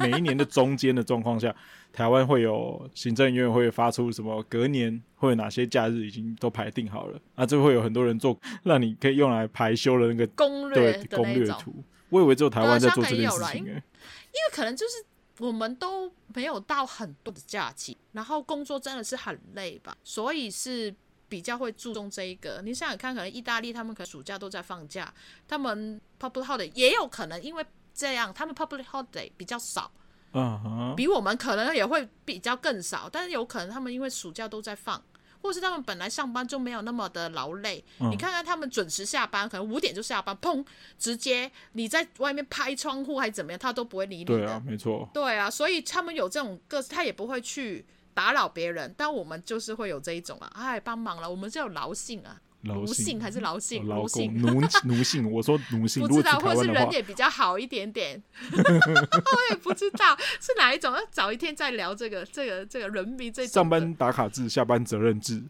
[0.00, 1.54] 每一年的中间的状况下，
[1.92, 11.84] 台湾会有行政院会发出什么隔年会有哪些假日已经都排定好了，啊，就会有很多人做，让你可以用来排休的那个攻略攻略图。
[12.08, 15.04] 我以为只有台湾在做这件事情，欸，因为可能就是。
[15.40, 20.94] 我们都没有到很多的假期，然后工作真的是很累吧，所以是
[21.30, 22.60] 比较会注重这一个。
[22.62, 25.12] 你想想看，可能意大利他们可能暑假都在放假，
[25.48, 29.90] 他们 public holiday 也有可能因为这样，他们 public holiday 比较少，
[30.32, 35.02] 嗯哼，比我们可能也会比较更少，但是有可能他们因为暑假都在放。
[35.42, 37.84] 或是他们本来上班就没有那么的劳累。
[37.98, 40.64] 嗯、你看看他们准时下班，可能五点就下班，砰，
[40.98, 44.36] 直接你在外面拍窗户还是怎么样，他都不会理你的。
[44.36, 45.08] 对啊，没错。
[45.12, 48.94] 对啊，所以他们有这种个，他也不会去打扰别人。
[48.96, 52.40] 但我们就是会有这一种啊，哎，帮忙了，我们就有劳性啊。
[52.62, 53.86] 奴性还是劳性？
[53.88, 56.02] 劳性奴奴性，我说奴性。
[56.06, 58.22] 不知道，或是人也比较好一点点。
[58.52, 63.46] 我也不知道是哪一种，要早一天再聊这个这个这个人民这。
[63.46, 65.42] 上班打卡制，下班责任制。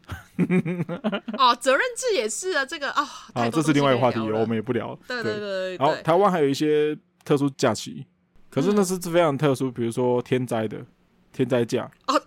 [1.36, 3.06] 哦，责任制也是啊，这个哦。
[3.34, 4.96] 啊，这是另外一个话题，我们也不聊。
[5.08, 5.76] 对对对。
[5.76, 8.06] 然后台湾还有一些特殊假期，
[8.48, 10.84] 可是那是非常特殊，比如说天灾的
[11.32, 11.90] 天灾假。
[12.06, 12.22] 哦，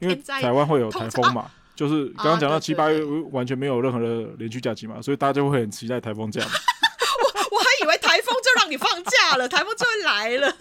[0.00, 1.48] 因为台湾会有台风嘛。
[1.78, 6.42] 就是刚刚讲到七八月完全没有任何的连续假期嘛，所以大家就会很期待台风假。
[6.42, 10.52] 我我还以为台风就让你放假了，台风就会来了。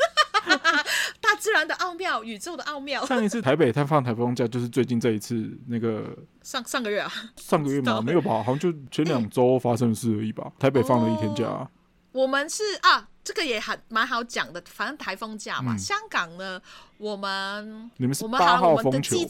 [1.19, 3.03] 大自然的奥妙，宇宙的奥妙。
[3.07, 7.99] 上一次台北它放台风假，就是最近这一次那个上上个月啊，上个月吗？
[8.05, 8.43] 没有吧？
[8.43, 10.43] 好像就前两周发生的事而已吧。
[10.43, 11.45] 欸、台北放了一天假。
[11.45, 11.67] 哦、
[12.11, 15.73] 我们是啊，这个也很蛮好讲的，反正台风假嘛。
[15.73, 16.61] 嗯、香港呢，
[16.99, 19.25] 我们你们是八号风球吗？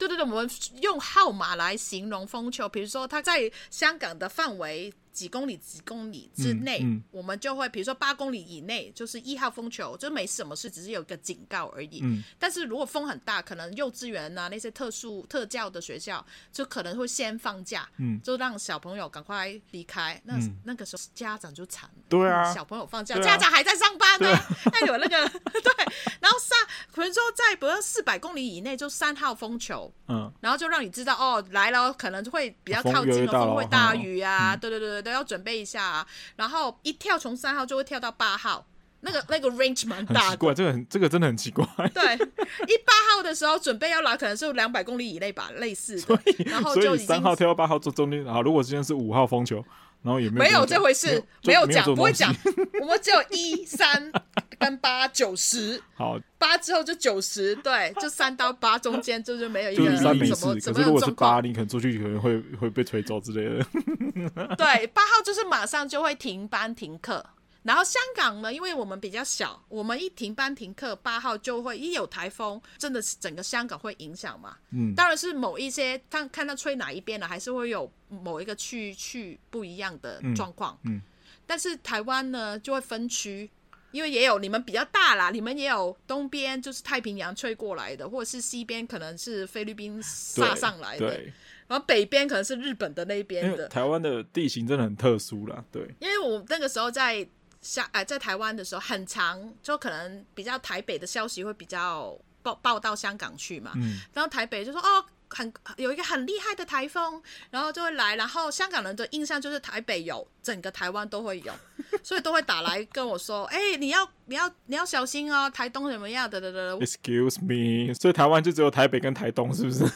[0.00, 4.92] 对对对，我们用号码来形容风球，比如说它在香港的范围。
[5.12, 6.90] 几公里几公里之内，嗯。
[6.90, 12.00] 嗯、我们就会，比如说八公里以内，就是一号风球，就没什么事，只是有一个警告而已。
[12.02, 20.20] 嗯、但是如果风很大，可能幼稚园呐、啊、那些特殊特教的学校，就可能会先放假，嗯、就让小朋友赶快离开。
[20.24, 24.40] 那、嗯、那个时候家长就惨了，对啊，小朋友放假，啊、家长还在上班呢、啊。
[24.72, 25.84] 还 有那个 对，
[26.20, 26.58] 然后三，
[26.92, 35.10] 可能说在比如说四百公里以内就三号风球，嗯，然后就让你知道哦来了，可能会比较靠近了，风会大雨啊，对对对对。
[35.10, 38.64] 都要准备一下啊，然后一跳从三号就会跳到八号，
[39.00, 40.30] 那个那个 range 蛮大的。
[40.30, 41.66] 奇怪，这个很这个真的很奇怪。
[41.92, 46.00] 对，一八号的时候准备要拿，可能是两百公里以内吧，类似的。
[46.02, 49.64] 所以然后就三号跳到八号做中间，好，如果今天是五号风球，
[50.02, 52.34] 然后也没有没有这回事，没有讲不会讲，
[52.80, 54.10] 我们只有一三
[54.58, 55.82] 跟八九十。
[55.94, 60.54] 好，八之后就九十，对，就三到八中间就是没有一个什么什么。
[60.54, 63.66] 可是如果是八，你可能出去可能会会被吹走之类的。
[64.56, 67.24] 对，八号就是马上就会停班停课。
[67.62, 74.56] 然后香港呢，因为我们比较小，我们一停班停课，八号就会一有台风，真的是整个香港会影响嘛。
[74.72, 80.78] 嗯，当然是某一些看看它吹哪一边了，还是会有某一个区区不一样的状况。
[80.84, 81.02] 嗯，嗯，
[81.46, 83.50] 但是台湾呢就会分区，
[83.90, 91.20] 因为也有你们比较大啦，你们也有东边就是太平洋吹过来的，或者是西边可能是菲律宾撒上来的。
[91.68, 93.68] 然后北边可能是日本的那边的。
[93.68, 95.82] 台湾的地形真的很特殊啦，对。
[96.00, 97.24] 因为我那个时候在
[97.60, 103.72] 下哎，在台湾的时候很长，就可能比较台北的消息会比较报报到香港去嘛。
[103.76, 103.98] 嗯。
[104.14, 108.16] 然后台北就说哦，很有一个很厉害的台风，然后就会来。
[108.16, 111.52] 然后香港人的印象就是台北有，整个台湾都会有，
[112.02, 116.76] 所以都会打来跟我说，哎、欸，你要 你要你要小心哦，台东怎么样的的的。
[116.78, 119.80] Excuse me，所以台湾就只有台北跟台东，是不是？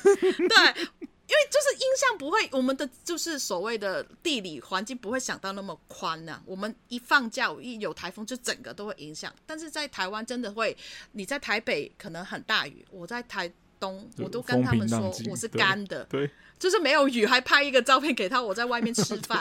[0.48, 0.88] 对。
[1.26, 6.42] 因为就是印象不会，我们的就是所谓的地理环境不会想到那么宽呢、啊。
[6.44, 9.32] 我们一放假，一有台风，就整个都会影响。
[9.46, 10.76] 但是在台湾真的会，
[11.12, 19.40] 你在台北可能很大雨，我在台东，我都跟他们说我是干的，对，对就是没有雨，还拍一个照片给他，我在外面吃饭，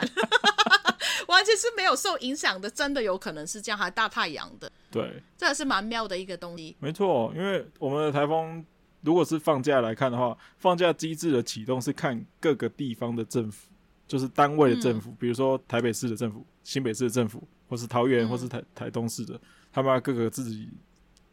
[1.27, 2.69] 完全是没有受影响的。
[2.69, 6.77] 真的有可能是这样，还大太阳的，对，这个是蛮妙的一个东西。
[6.79, 8.65] 没错，因为我们的台风。
[9.03, 13.69] 如果是放假来看的话，放假机制的启动是看各个地方的政府，
[14.07, 19.39] 就是单位的政府，嗯、比如说台北市的政府、新北市的政府，或是桃园或是台台东市的，
[19.71, 20.69] 他们要各个自己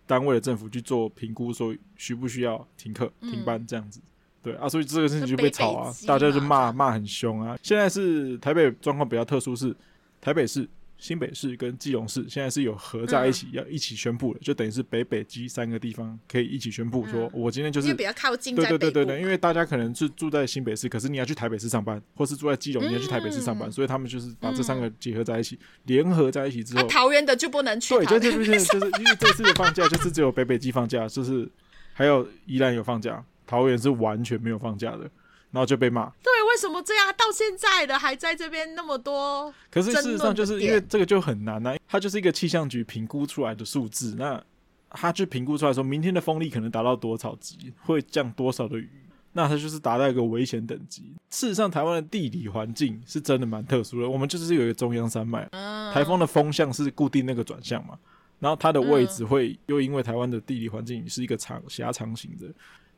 [0.06, 4.00] 单位的政府去做评估，说需不需要停课、停班这样子。
[4.00, 4.10] 嗯、
[4.42, 7.56] 对啊，所以这个事情就被吵啊，大家就骂骂很凶啊。
[7.62, 9.74] 现在是台北状况比较特殊，是
[10.20, 10.68] 台北市。
[11.00, 31.48] 新北市跟基隆市现在是有合在一起，要一起宣布的，就等于是北北基三个地方可以一起宣布说，我今天就是比较靠近，对对对对对，因为大家可能是住在新北市，可是你要去台北市上班，或是住在基隆，你要去台北市上班，所以他们就是把这三个结合在一起，联合在一起之后，桃园的就不能去，对，就就是就是因为这次的放假就是只有北北基放假，就是
[31.94, 35.10] 还有宜兰有放假，桃园是完全没有放假的。
[35.52, 37.06] 然后就被骂，对，为什么这样？
[37.16, 41.76] 到现在的还在这边那么多，可是事实上就是因为这个就很难呢、啊。
[41.86, 44.42] 它就是一个气象局评估出来的数字，那
[44.90, 48.90] 它去评估出来说，明天的风力可能达到多少级，会降多少的雨，
[49.32, 51.14] 那它就是达到一个危险等级。
[51.30, 57.96] 事实上，台湾的地理环境是真的蛮特殊的，我们就是有一个中央山脉，嗯、台风的风向是固定那个转向嘛，
[58.40, 62.46] 然后它的位置会又因为台湾的地理环境是一个长狭长型的。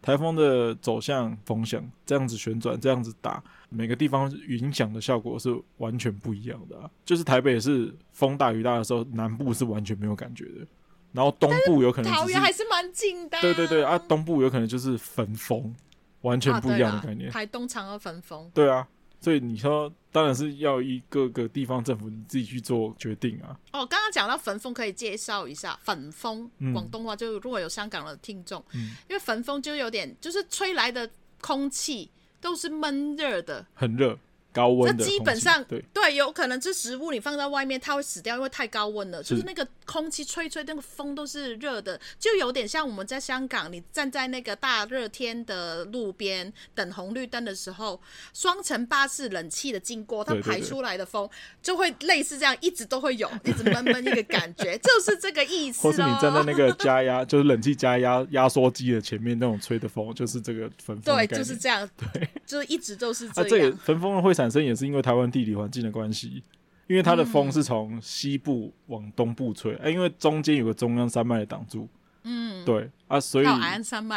[0.02, 6.90] 台风的走向风向这样子旋转，这样子打，每个地方影响的效果是完全不一样的啊。
[7.04, 10.66] 就是台北是风大雨大的时候，南部是完全没有感觉的，
[11.12, 13.40] 然后东部有可能桃园还是蛮近的。
[13.40, 15.74] 对对对啊，东部有可能就是焚风，
[16.22, 17.30] 完全不一样的概念。
[17.30, 18.50] 啊、台东常而焚风。
[18.52, 18.86] 对啊。
[19.22, 23.56] 所以你说，当然是要一个个地方政府你自己去做决定啊。
[23.72, 31.08] 哦，刚刚讲到焚风，可以介绍一下焚风，嗯、广东话就如果有香港的听众，嗯、因为焚风就有点就是吹来的
[31.40, 34.18] 空气都是闷热的，很热。
[34.52, 39.22] 高温的，这基本上对对，有可能这食物你放在外面它会死掉，因为太高温了。
[39.22, 48.00] 就是那个空气吹吹，那个风都是热的，就有点像我们在香港，你站在那个大热天的路边等红绿灯的时候，
[48.34, 51.28] 双层巴士冷气的经过，它排出来的风
[51.62, 55.82] 就会类似这样，一直都会有，一直闷闷一个感觉， 就是这个意思。
[55.82, 61.16] 或是你站在那个加压，就是冷气加压压缩机的前面，那种吹的风，就是这个分风。
[61.16, 61.88] 对，就是这样。
[61.96, 63.46] 对，就是一直都是这样。
[63.46, 66.42] 啊、这个焚风会产生也是因为台湾地理环境的关系，
[66.87, 71.88] 因为它的风是从西部往东部吹，哎、嗯，因为中间有个中央山脉挡住，
[72.24, 73.46] 嗯，对啊，所以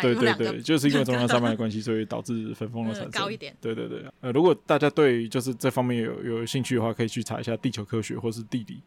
[0.01, 3.55] 对对对，就是因为中央山脉的 关系，所以导致焚风的产生、嗯、高一点。
[3.61, 8.81] 对对对，呃，如果大家对就是这方面有有兴趣的话，可以去查一下地球科学或是地理，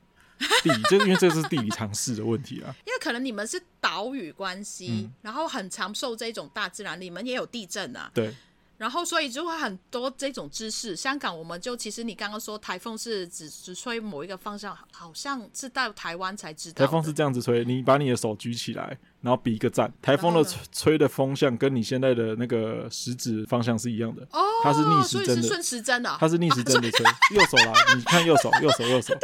[0.63, 2.75] 地理就是 因为这是地理常识的问题啊。
[2.87, 8.35] 因为可能你们是岛屿关系，嗯、然后很常受这种大自然，你们也有地震啊，对。
[8.79, 10.95] 然后，所以就会很多这种知识。
[10.95, 16.87] 香港，我们就其实你刚刚说台风是只只吹某一个方向，好像是到台湾才知道。
[16.87, 19.93] 台风是这样子吹，你把你的手举起来，然后比一个赞。
[20.01, 24.23] 台风的吹吹的风向跟你现在的那个食指方向是一样的。
[24.31, 26.17] 哦，它是逆时针的，是顺时针的。
[26.21, 29.13] 它是逆时针的吹，右手啦，你看右手，右手，右手。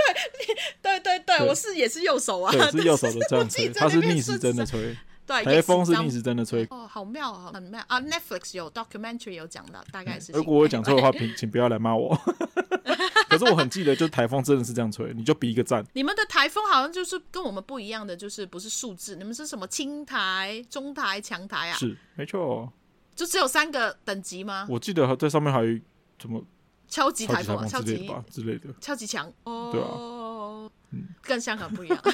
[0.82, 4.96] 对，对对对，我是也是右手啊，对，是右手的这样吹， 它是逆时针的吹。
[5.26, 6.66] 对，台风是逆时针的吹。
[6.70, 10.32] 哦，好妙啊，很妙啊！Netflix 有 documentary 有讲到，大概是。
[10.32, 12.14] 如果我讲错的话， 请请不要来骂我。
[13.28, 15.84] 可是我很记得，就台风真的是这样吹，你就比一个赞。
[15.94, 21.76] 你们的台风好像就是跟我们不一样的，就是不是数字，你们是什么青台、中台、强台啊？
[21.76, 22.72] 是，没错。
[23.16, 24.66] 就只有三个等级吗？
[24.68, 25.78] 我记得在上面还有
[26.20, 26.44] 什么
[26.86, 29.70] 超级台风、超级吧之类的，超级强哦。
[29.72, 31.98] 对啊，嗯，跟香港不一样。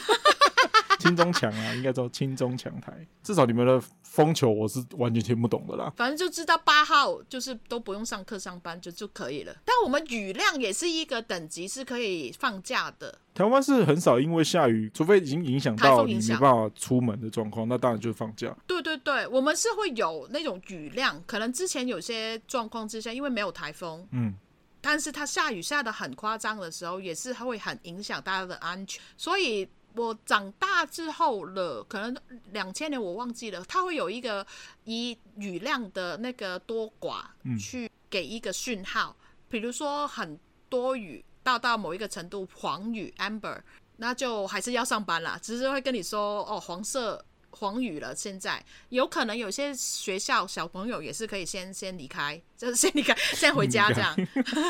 [1.00, 2.92] 轻中强啊， 应该叫轻中强台。
[3.22, 5.92] 至少你们的风球我是完全听不懂的啦。
[5.96, 9.56] 反正就知道八号就是都不用上课上班就就可以了。
[9.64, 13.18] 但我们雨量也是一个等级，是可以放假的。
[13.32, 18.54] 台湾是很少因为下雨，除非已经影响到你没办法出门的状况，那当然就放假。
[18.66, 24.34] 对对对，我们是会有那种雨量，可能之前有些状况之下，因为没有台风，嗯，
[24.80, 29.66] 但是它下雨下的很夸张的时候，也是会很影响大家的安全，所以。
[29.94, 32.16] 我长大之后了，可能
[32.52, 34.46] 两千年我忘记了，它会有一个
[34.84, 37.24] 以雨量的那个多寡
[37.58, 43.60] 去给一个讯号，嗯、比如说很多雨到到某一个程度，黄雨 amber，
[43.96, 47.24] 那就还是要上班啦，只是会跟你说哦，黄色。
[47.50, 54.14] 黄雨了，现在有可能有些学校小朋友也是可以先先离开，就是先离开， 先回家这样。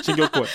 [0.02, 0.48] 先 给我滚。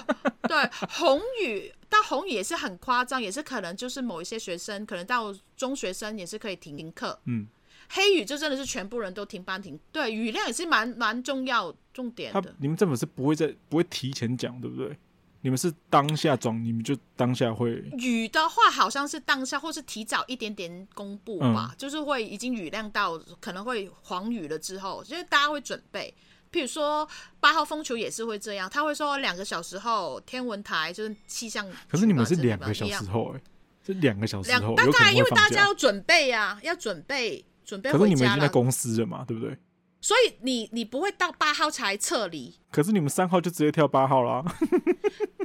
[0.48, 7.18] 对，红雨但红雨也是很夸张，也是可能就是某一些学生，可能到中学生也是可以停停课。
[7.26, 7.46] 嗯，
[7.88, 9.78] 黑雨就真的是全部人都停班停。
[9.92, 12.54] 对，雨量也是蛮蛮重要重点的。
[12.58, 14.96] 你们政府是不会在不会提前讲，对不对？
[15.42, 26.12] 你们是当下装，你们就当下会雨的话，好像是当下或是提早一点点公布吧，嗯、就是会已经雨量到可能会黄雨了之后，就是大家会准备。
[26.52, 31.66] 譬如说八号风球也是会这样，他会说两个小时后天文台就是气象。
[31.88, 33.42] 可是你们是两个小时后哎、欸，
[33.86, 37.98] 是两个小时后，大概因为大家要准备啊，要准备准备回家。
[37.98, 39.56] 可是你们已经在公司了嘛，对不对？
[40.02, 42.59] 所以你你不会到八号才撤离。
[42.70, 44.44] 可是你们三号就直接跳八号啦。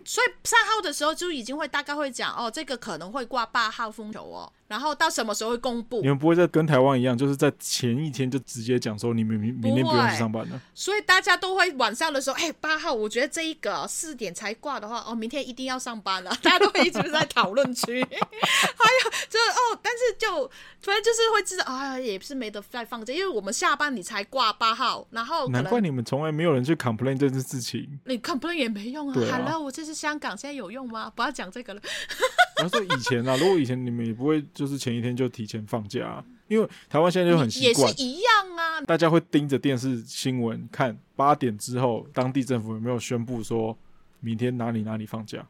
[0.05, 4.51] 所以三号的时候就已经会大概会讲哦，这个可能会挂八号风球哦。
[4.67, 6.01] 然后到什么时候会公布？
[6.01, 10.59] 你们不会再跟台湾一样，就是在前一天就直接讲说你们明明天不用去上班了。
[10.73, 16.31] 所以大家都会晚上的时候，哎，八号，我觉得这一个四点才挂的话，哦，明天一定要上班了。
[16.41, 18.03] 大家都会一直在讨论区。
[18.09, 20.49] 还有就是哦，但是就
[20.81, 27.99] 反正就是会知道啊，也是没得再放假，因为我们下班你才挂八号，然后难怪你们从来没有人去 complain 这件事情。
[28.05, 29.13] 你 complain 也没用啊。
[29.31, 31.11] ，Hello，我这是香港，现在有用吗？
[31.15, 31.81] 不要讲这个了。
[32.63, 34.45] 我说以前啊，如果以前你们也不会。
[34.53, 38.79] 就是前一天就提前放假啊，因为台湾现在就很习惯，也是一样啊。
[38.81, 43.77] 大家会盯着电视新闻看八点之后，当地政府有没有宣布说
[44.21, 45.45] 明天哪里哪里放假？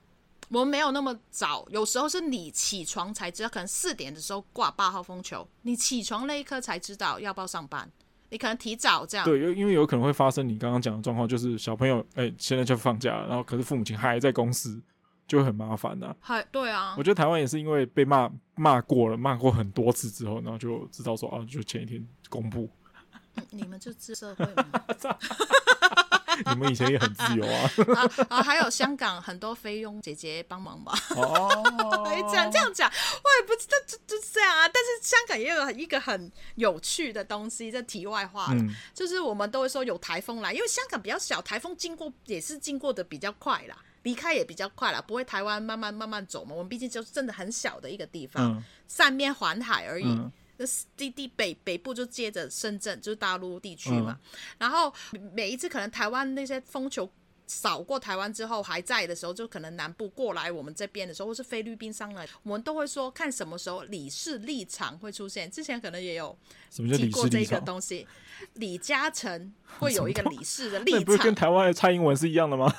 [0.50, 7.88] 我们没有那么早，有时候是你起床才知道，可能四点的时候挂八号风球，你起床那一刻才知道要不要上班。
[8.36, 9.24] 你可能提早这样。
[9.26, 14.78] 对，因因为有可能会发生你刚刚讲的状况，就是小朋友哎、欸、现在就放假了，然后可是父母亲还在公司，
[15.26, 16.16] 就会很麻烦呐、啊。
[16.20, 22.70] 还对啊，我觉得台湾也是因为被骂骂过了，骂过很多次之后，然后就知道说啊，就前一天公布。
[23.52, 24.66] 你们就知社会吗？
[26.54, 27.72] 你们以前也很自由啊！
[27.96, 30.94] 啊啊，还有香港很多菲佣姐姐帮忙吧？
[31.16, 34.68] 哦，这样这样讲，我也不知道，就就这样啊。
[34.68, 46.54] 但是香港也有一个很有趣的东西，这题外话了，嗯、就是我们都会说有台风来，因为香港比较小，台风经过也是经过的比较快啦，离开也比较快啦，不会台湾慢慢慢慢走嘛。
[46.54, 50.06] 我们毕竟就是真的很小的一个地方，嗯、三面环海而已。
[50.06, 54.20] 嗯那地地北北部就接着深圳，就是大陆地区嘛。
[54.22, 54.94] 嗯、然后
[55.34, 57.10] 每一次可能台湾那些风球
[57.48, 65.50] 扫过台湾之后还在的时候，就可能南部过来我们这边的时候，或是菲律宾上来，我们都会说看什么时候理事立场会出现。
[65.50, 66.38] 之前可能也有
[66.72, 68.08] 提过这个东西。
[68.56, 72.72] 李嘉诚会有一个理事的立场， 不是跟台湾的蔡英文是一样的吗？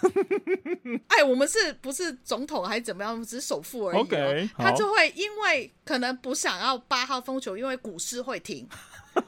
[1.09, 3.25] 哎，我们是不是总统还是怎么样？
[3.25, 4.03] 只是首富而已。
[4.05, 8.69] Okay, 他就会因为可能不想要八号风球，因为股市会停，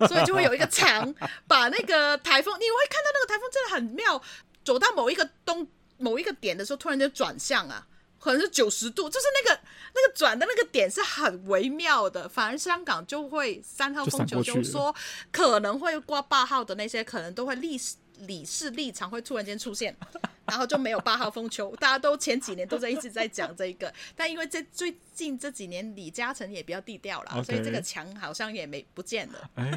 [0.07, 1.12] 所以就会有一个墙
[1.47, 2.55] 把那个台风。
[2.59, 4.22] 你会看到那个台风真的很妙，
[4.69, 5.66] 走到某一个东
[5.97, 7.87] 某一个点的时候，突然间转向啊。
[8.21, 9.61] 可能是九十度，就是那个
[9.95, 14.93] 那个转的那个点是很微妙的，反而香港就会三号风球就说
[15.31, 17.79] 可能会挂八号的那些，可能都会立
[18.27, 19.95] 李氏立场会突然间出现，
[20.47, 21.75] 然后就没有八号风球。
[21.77, 29.51] 大家都前几年都在一直在讲这一个， 但因为这最近这几年李嘉诚也比较低调了.所以这个墙好像也没不见了。
[29.55, 29.71] 哎，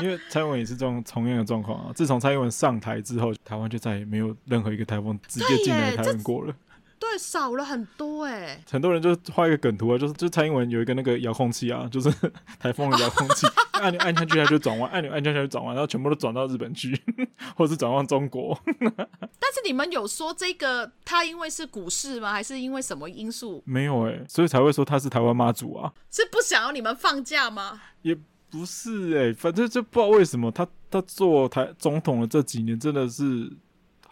[0.00, 1.92] 因为蔡英文也是这种同样的状况啊。
[1.94, 6.54] 自从蔡英文上台之后，台湾就再也没有任何一个台风直接进来台湾过了。
[6.98, 8.64] 对，少了很多哎、欸。
[8.70, 12.10] 很多人就画一个梗图啊，就是就蔡英文有一个那个遥控器啊，就是
[12.58, 17.00] 台风的遥控器， 按钮按下去它就转弯，按钮按下去就转弯，然后全部都转到日本去，
[17.56, 18.58] 或者是转往中国。
[18.80, 22.32] 但是你们有说这个它因为是股市吗？
[22.32, 23.62] 还是因为什么因素？
[23.64, 25.92] 没有哎、欸，所以才会说他是台湾妈祖啊。
[26.10, 27.80] 是不想要你们放假吗？
[28.02, 28.16] 也
[28.50, 33.50] 不是哎、欸，反正就不知道为什么他他做台总统的这几年真的是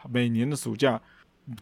[0.08, 1.00] 每年的暑假。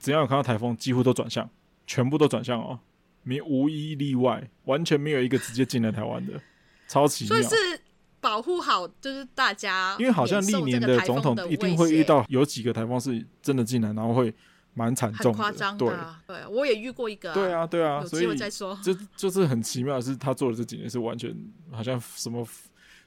[0.00, 1.48] 只要有看到台风，几乎都转向，
[1.86, 2.78] 全部都转向哦，
[3.22, 6.40] 没无一例外，完全没有一个直接进来台湾的，
[6.88, 7.36] 超奇妙。
[7.36, 7.80] 所以是
[8.20, 14.32] 保护好，就是大家，因为好像历年的总统一定会遇到有几个台风是真的进来，然后会
[14.72, 15.36] 蛮惨重的。
[15.36, 15.86] 夸张的，
[16.26, 17.34] 对，对，我也遇过一个、啊。
[17.34, 18.78] 对啊，对啊，有机会再说。
[18.82, 21.34] 就就是很奇妙的是，他做的这几年是完全
[21.70, 22.46] 好像什么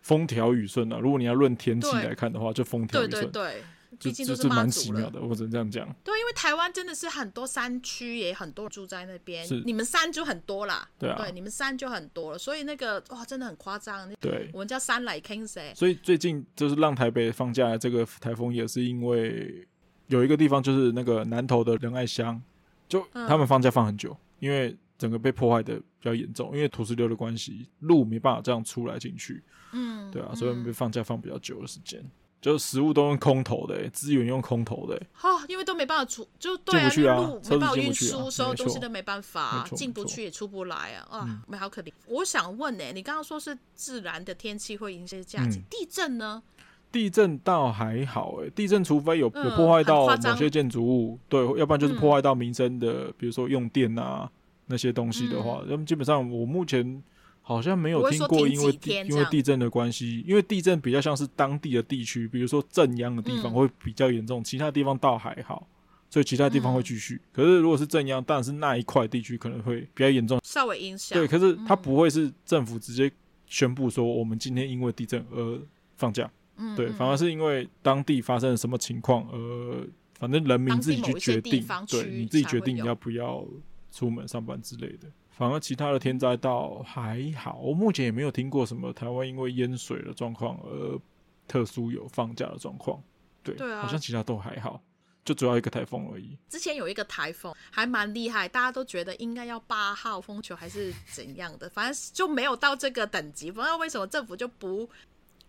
[0.01, 0.99] 风调雨顺啊。
[0.99, 3.23] 如果你要论天气来看的话，就风调雨顺。
[3.23, 3.63] 对对对。
[3.99, 5.87] 毕竟都是蛮奇妙的，我只能这样讲。
[6.03, 9.45] 对，因为台湾真的是很多山区，也很多人住在那边。
[9.47, 10.87] 是，你们山就很多啦。
[10.99, 14.11] 对啊，对，你们山就很多了，所以那个哇，真的很夸张。
[14.19, 19.67] 对，我们叫山来 King 所以最近就是让台北放假这个台风，也是因为
[20.07, 22.41] 有一个地方就是那个南投的仁爱乡，
[22.87, 29.43] 就他们放假放很久，嗯、因为整个被破坏的比较严重，因为土石流的关系，路没办法这样出来进去。
[29.71, 32.03] 嗯，对啊，所以被放假放比较久的时间。
[32.39, 41.91] 就食物都用空投的、欸，资源用空投的、欸，哈、哦，因为都没办法出，就对啊，啊路没办法运输，所有东西都没办法进不去，也出不来啊，啊，没、嗯、好可怜。
[42.05, 46.43] 我想问呢、欸，你刚刚说是自然的天气会影响价值，嗯、地震呢？
[46.91, 54.29] 地震倒还好、欸，哎，地震除非有有破坏到某些建筑物，对，要不然就是破坏到民生的，嗯、比如说用电啊
[54.67, 57.03] 那些东西的话，那么、嗯、基本上我目前。
[57.47, 58.77] 好像没有听过，因为
[59.07, 65.65] 因为地震的关系，因为地震比较像是当地的地区，比如说震央的地方会比较严重，嗯、其他地方倒还好，
[66.09, 67.15] 所以其他地方会继续。
[67.15, 71.17] 嗯、可是如果是震央，当然是那一块地区可能会比较严重，稍微影响。
[71.17, 73.09] 对，可是它不会是政府直接
[73.45, 75.61] 宣布说我们今天因为地震而
[75.95, 79.87] 放假，嗯、对，反而是因为当地发生了什么情况，而
[80.19, 83.45] 反正人民自己去决定，对，你自己决定你要不要
[83.89, 85.07] 出门上班之类的。
[85.37, 90.99] 反而其他的天灾倒还好，我目前也没有听过什么台湾因为淹水的状况而
[91.47, 92.99] 特殊有放假的状况。
[93.43, 94.81] 对，对啊，好像其他都还好，
[95.23, 96.35] 就主要一个台风而已。
[96.49, 103.51] 之前有一个台风还蛮厉害，大家都觉得应该要八号风球还是怎样的，反正就没有到这个等级。
[103.51, 104.89] 不知道为什么政府就不。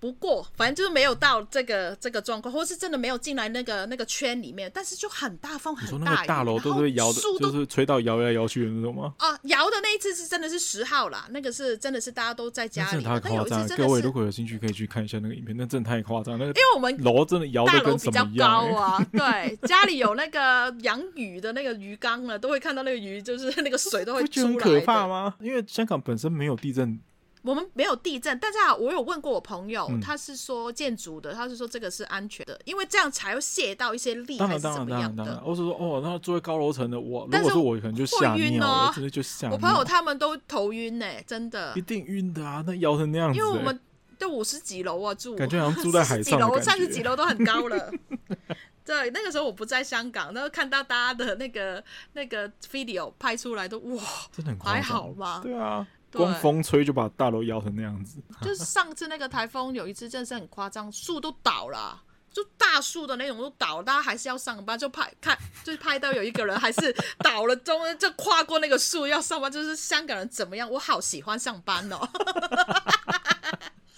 [0.00, 9.14] 不过，反正就是没有到这个这个状况，或是真的没有进来那个那个圈里面，但是就很大风，很大雨，大楼都是摇的，就是吹到摇来摇去的那种吗？
[9.18, 12.90] 啊，摇的那一次是真的是十号啦，那个是真的是大家都在家里。
[12.92, 16.38] 真的太夸张，各位如果有兴趣可以去看一下那个影片，那真的太夸张。
[16.38, 24.28] 那个因为我们楼真的摇的跟什么一样，高啊，对，家里有那个养鱼的那个鱼缸了，都会看到那个鱼，就是那个水都会出来。
[24.28, 25.34] 觉得很可怕吗？
[25.40, 26.98] 因为香港本身没有地震
[27.48, 35.42] 我们没有地震，但是啊，我有问过我朋友，嗯、他是说建筑的，他是说这个是安全的，因为这样才会泄到一些力还是怎么样的。
[35.42, 39.54] 我是说哦，那住在高楼层的我，但是如果说我可能就吓尿了，哦、真的就吓尿。
[39.54, 41.72] 我朋友他们都头晕呢，真的。
[41.74, 43.38] 一定晕的啊，那摇成那样子。
[43.38, 43.80] 因为我们
[44.18, 47.90] 都五十几楼啊，住感觉好像住在海上，楼三十几楼都很高了。
[48.84, 51.82] 对，那个时候我不在香港，然后看到大家的那个
[52.12, 54.02] 那个 video 拍出来都哇，
[54.36, 55.40] 真的很还好吗？
[55.42, 55.86] 对啊。
[56.10, 58.20] 对光风吹就把大楼摇成那样子。
[58.42, 62.02] 就是上次那个台风有一次真的是很夸张，树都倒了，
[62.32, 70.70] 就大树的那种都倒了，大家还是要上班，就拍看，就拍到有一个人还是倒了中，中就跨过那个树要上班，就是香港人怎么样？
[70.70, 72.08] 我好喜欢上班哦。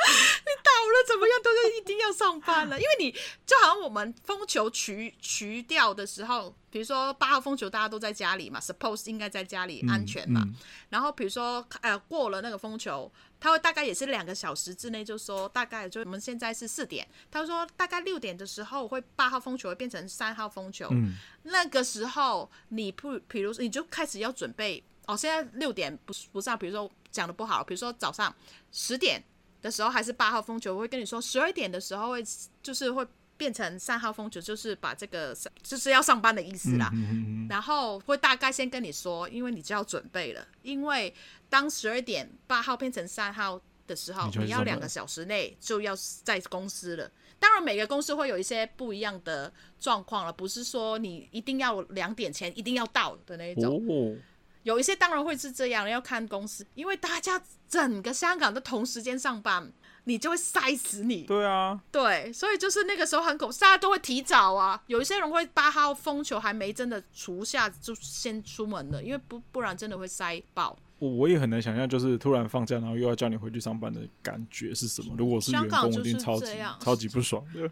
[0.00, 0.50] 你
[0.90, 3.10] 倒了怎么样都是一定要上班了， 因为你
[3.46, 10.42] 就好像我们风球取取掉的时候，比如说八号风球大家都在家里嘛，suppose 应该在家里安全嘛。
[10.44, 10.54] 嗯嗯、
[10.90, 21.14] 然后比如说呃过了那个风球，他会大概也是两个小时之内，就说大概就我们现在是四点，他说大概六点的时候会八号风球会变成三号风球，嗯、
[21.44, 28.34] 那个时候你不比如说你就开始要准备哦，现在六点不不上，比如说讲的不好，比如说早上
[28.72, 29.22] 十点。
[29.62, 32.24] 的时候还是八号风球，我会跟你说，十二点的时候会
[32.62, 33.06] 就是会
[33.36, 36.90] 变成三号风球，就是把这个就是要上班的意思啦。
[36.92, 41.14] 嗯嗯嗯、然后会大概先跟你说，因为你就要准备了，因为
[41.48, 47.10] 当十二点八号变成三号的时候，你，你要两个小时内就要在公司了。
[47.38, 53.82] 当然每个公司会有一些不一样的状况了，不是说你一定要两点前一定要到的那一种。
[53.88, 54.16] 哦
[54.62, 59.72] 有一些当然会是这样，要看公司，因为大家整个香港都同时间上班，
[60.04, 61.22] 你就会塞死你。
[61.22, 64.82] 对啊，对，所以就是那个时候很恐，大家都会提早啊。
[64.86, 70.76] 有一些人会八号风球还没真的除下就先出门了，因为不不然真的会塞爆。
[70.98, 75.14] 我我也很难想象，就是突然放假，然后又要叫你回去上班的感觉是什么？
[75.16, 76.46] 如果是员工，一定超级
[76.78, 77.70] 超级不爽的。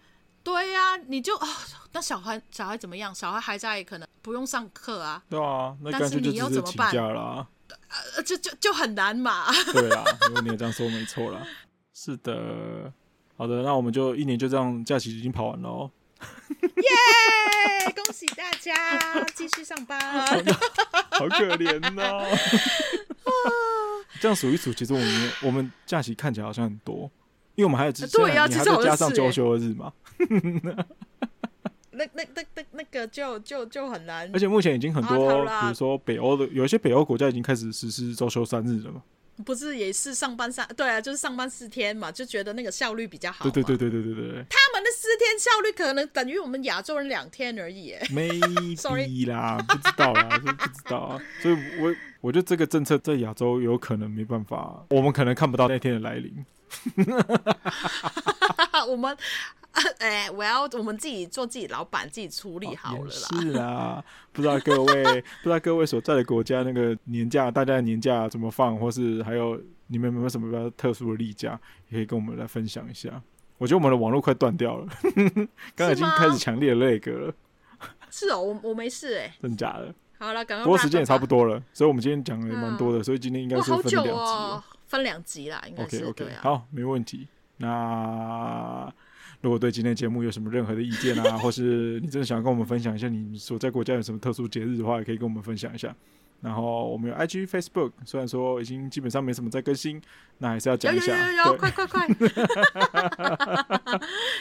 [0.48, 1.52] 对呀、啊，你就啊、哦，
[1.92, 3.14] 那小孩小孩怎么样？
[3.14, 5.22] 小孩还在，可能不用上课啊。
[5.28, 7.46] 对啊，那干脆就直接请假了。
[8.16, 9.52] 呃，就就就很难嘛。
[9.74, 11.46] 对啦， 如果你也这样说，没错啦。
[11.92, 12.90] 是的，
[13.36, 15.90] 好的，那我们就一年就这样，假期已经跑完了哦。
[16.62, 17.92] 耶！
[17.94, 20.00] 恭喜大家继续上班。
[21.12, 22.38] 好可怜呐、哦。
[24.18, 27.10] 这样数一数，其实我们我们假期看起来好像很多。
[27.58, 29.92] 因为我们还有之前，对啊，你还在加上周休日嘛？
[31.90, 34.30] 那那那那那个就就就很难。
[34.32, 39.02] 而且目前已经很多，比如说北欧的，有一些北欧国家已经开始实施周休三日了嘛？
[39.44, 43.44] 不是，也是上班三，对啊，就是上班四天嘛，就觉得那个效率比较好。
[43.50, 44.44] 对对对对对对对。
[44.48, 47.94] 他们的四天效率可能等于我们亚洲人两天而已。
[48.10, 51.20] Maybe 啦，不知道啦， 不知道啊。
[51.40, 56.44] 所以我我觉得这个政策在亚洲有可能没办法，我们可能看不到那天的来临。
[58.88, 59.16] 我们
[59.98, 63.42] 哎、欸，我要我们自己做自己老板，自己处理好了啦。
[63.42, 71.58] 是啊，不知道各位不知道各位所在的国家那个年假，大家的年假怎么放，或是还有你们有没有什么比较特殊的例假，
[71.88, 73.22] 也可以跟我们来分享一下。
[73.58, 74.86] 我觉得我们的网络快断掉了，
[75.74, 77.34] 刚刚已经开始强烈的那个了。
[78.10, 79.94] 是哦，我我没事哎、欸， 真假的？
[80.18, 80.64] 好了，赶快。
[80.64, 84.64] 不过时间也差不多了，所以我们今天讲的也蛮多的，嗯、所以今天应该是分两集了。
[84.86, 87.28] 分两集啦，应该是 OK OK，、啊、好，没问题。
[87.58, 88.92] 那
[89.40, 95.94] 如果对今天节目有什么任何的意见啊，或是你真的想要跟我们分享一下你所在国家有什么特殊节日的话，也可以跟我们分享一下。
[96.40, 100.00] 然后我们有 IG、Facebook，虽然说已经基本上没什么在更新，
[100.38, 101.16] 那还是要讲一下。
[101.16, 102.06] 有有有有，快快快！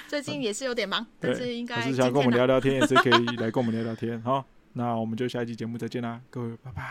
[0.07, 4.21] 最近也是有点忙，但是应该还是想要跟我们聊聊天， 也是可以来跟我们聊聊天。
[4.21, 6.83] 好，那我们就下一期节目再见啦，各位，拜拜。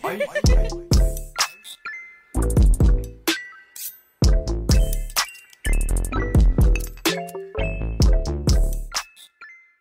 [0.00, 0.87] 拜。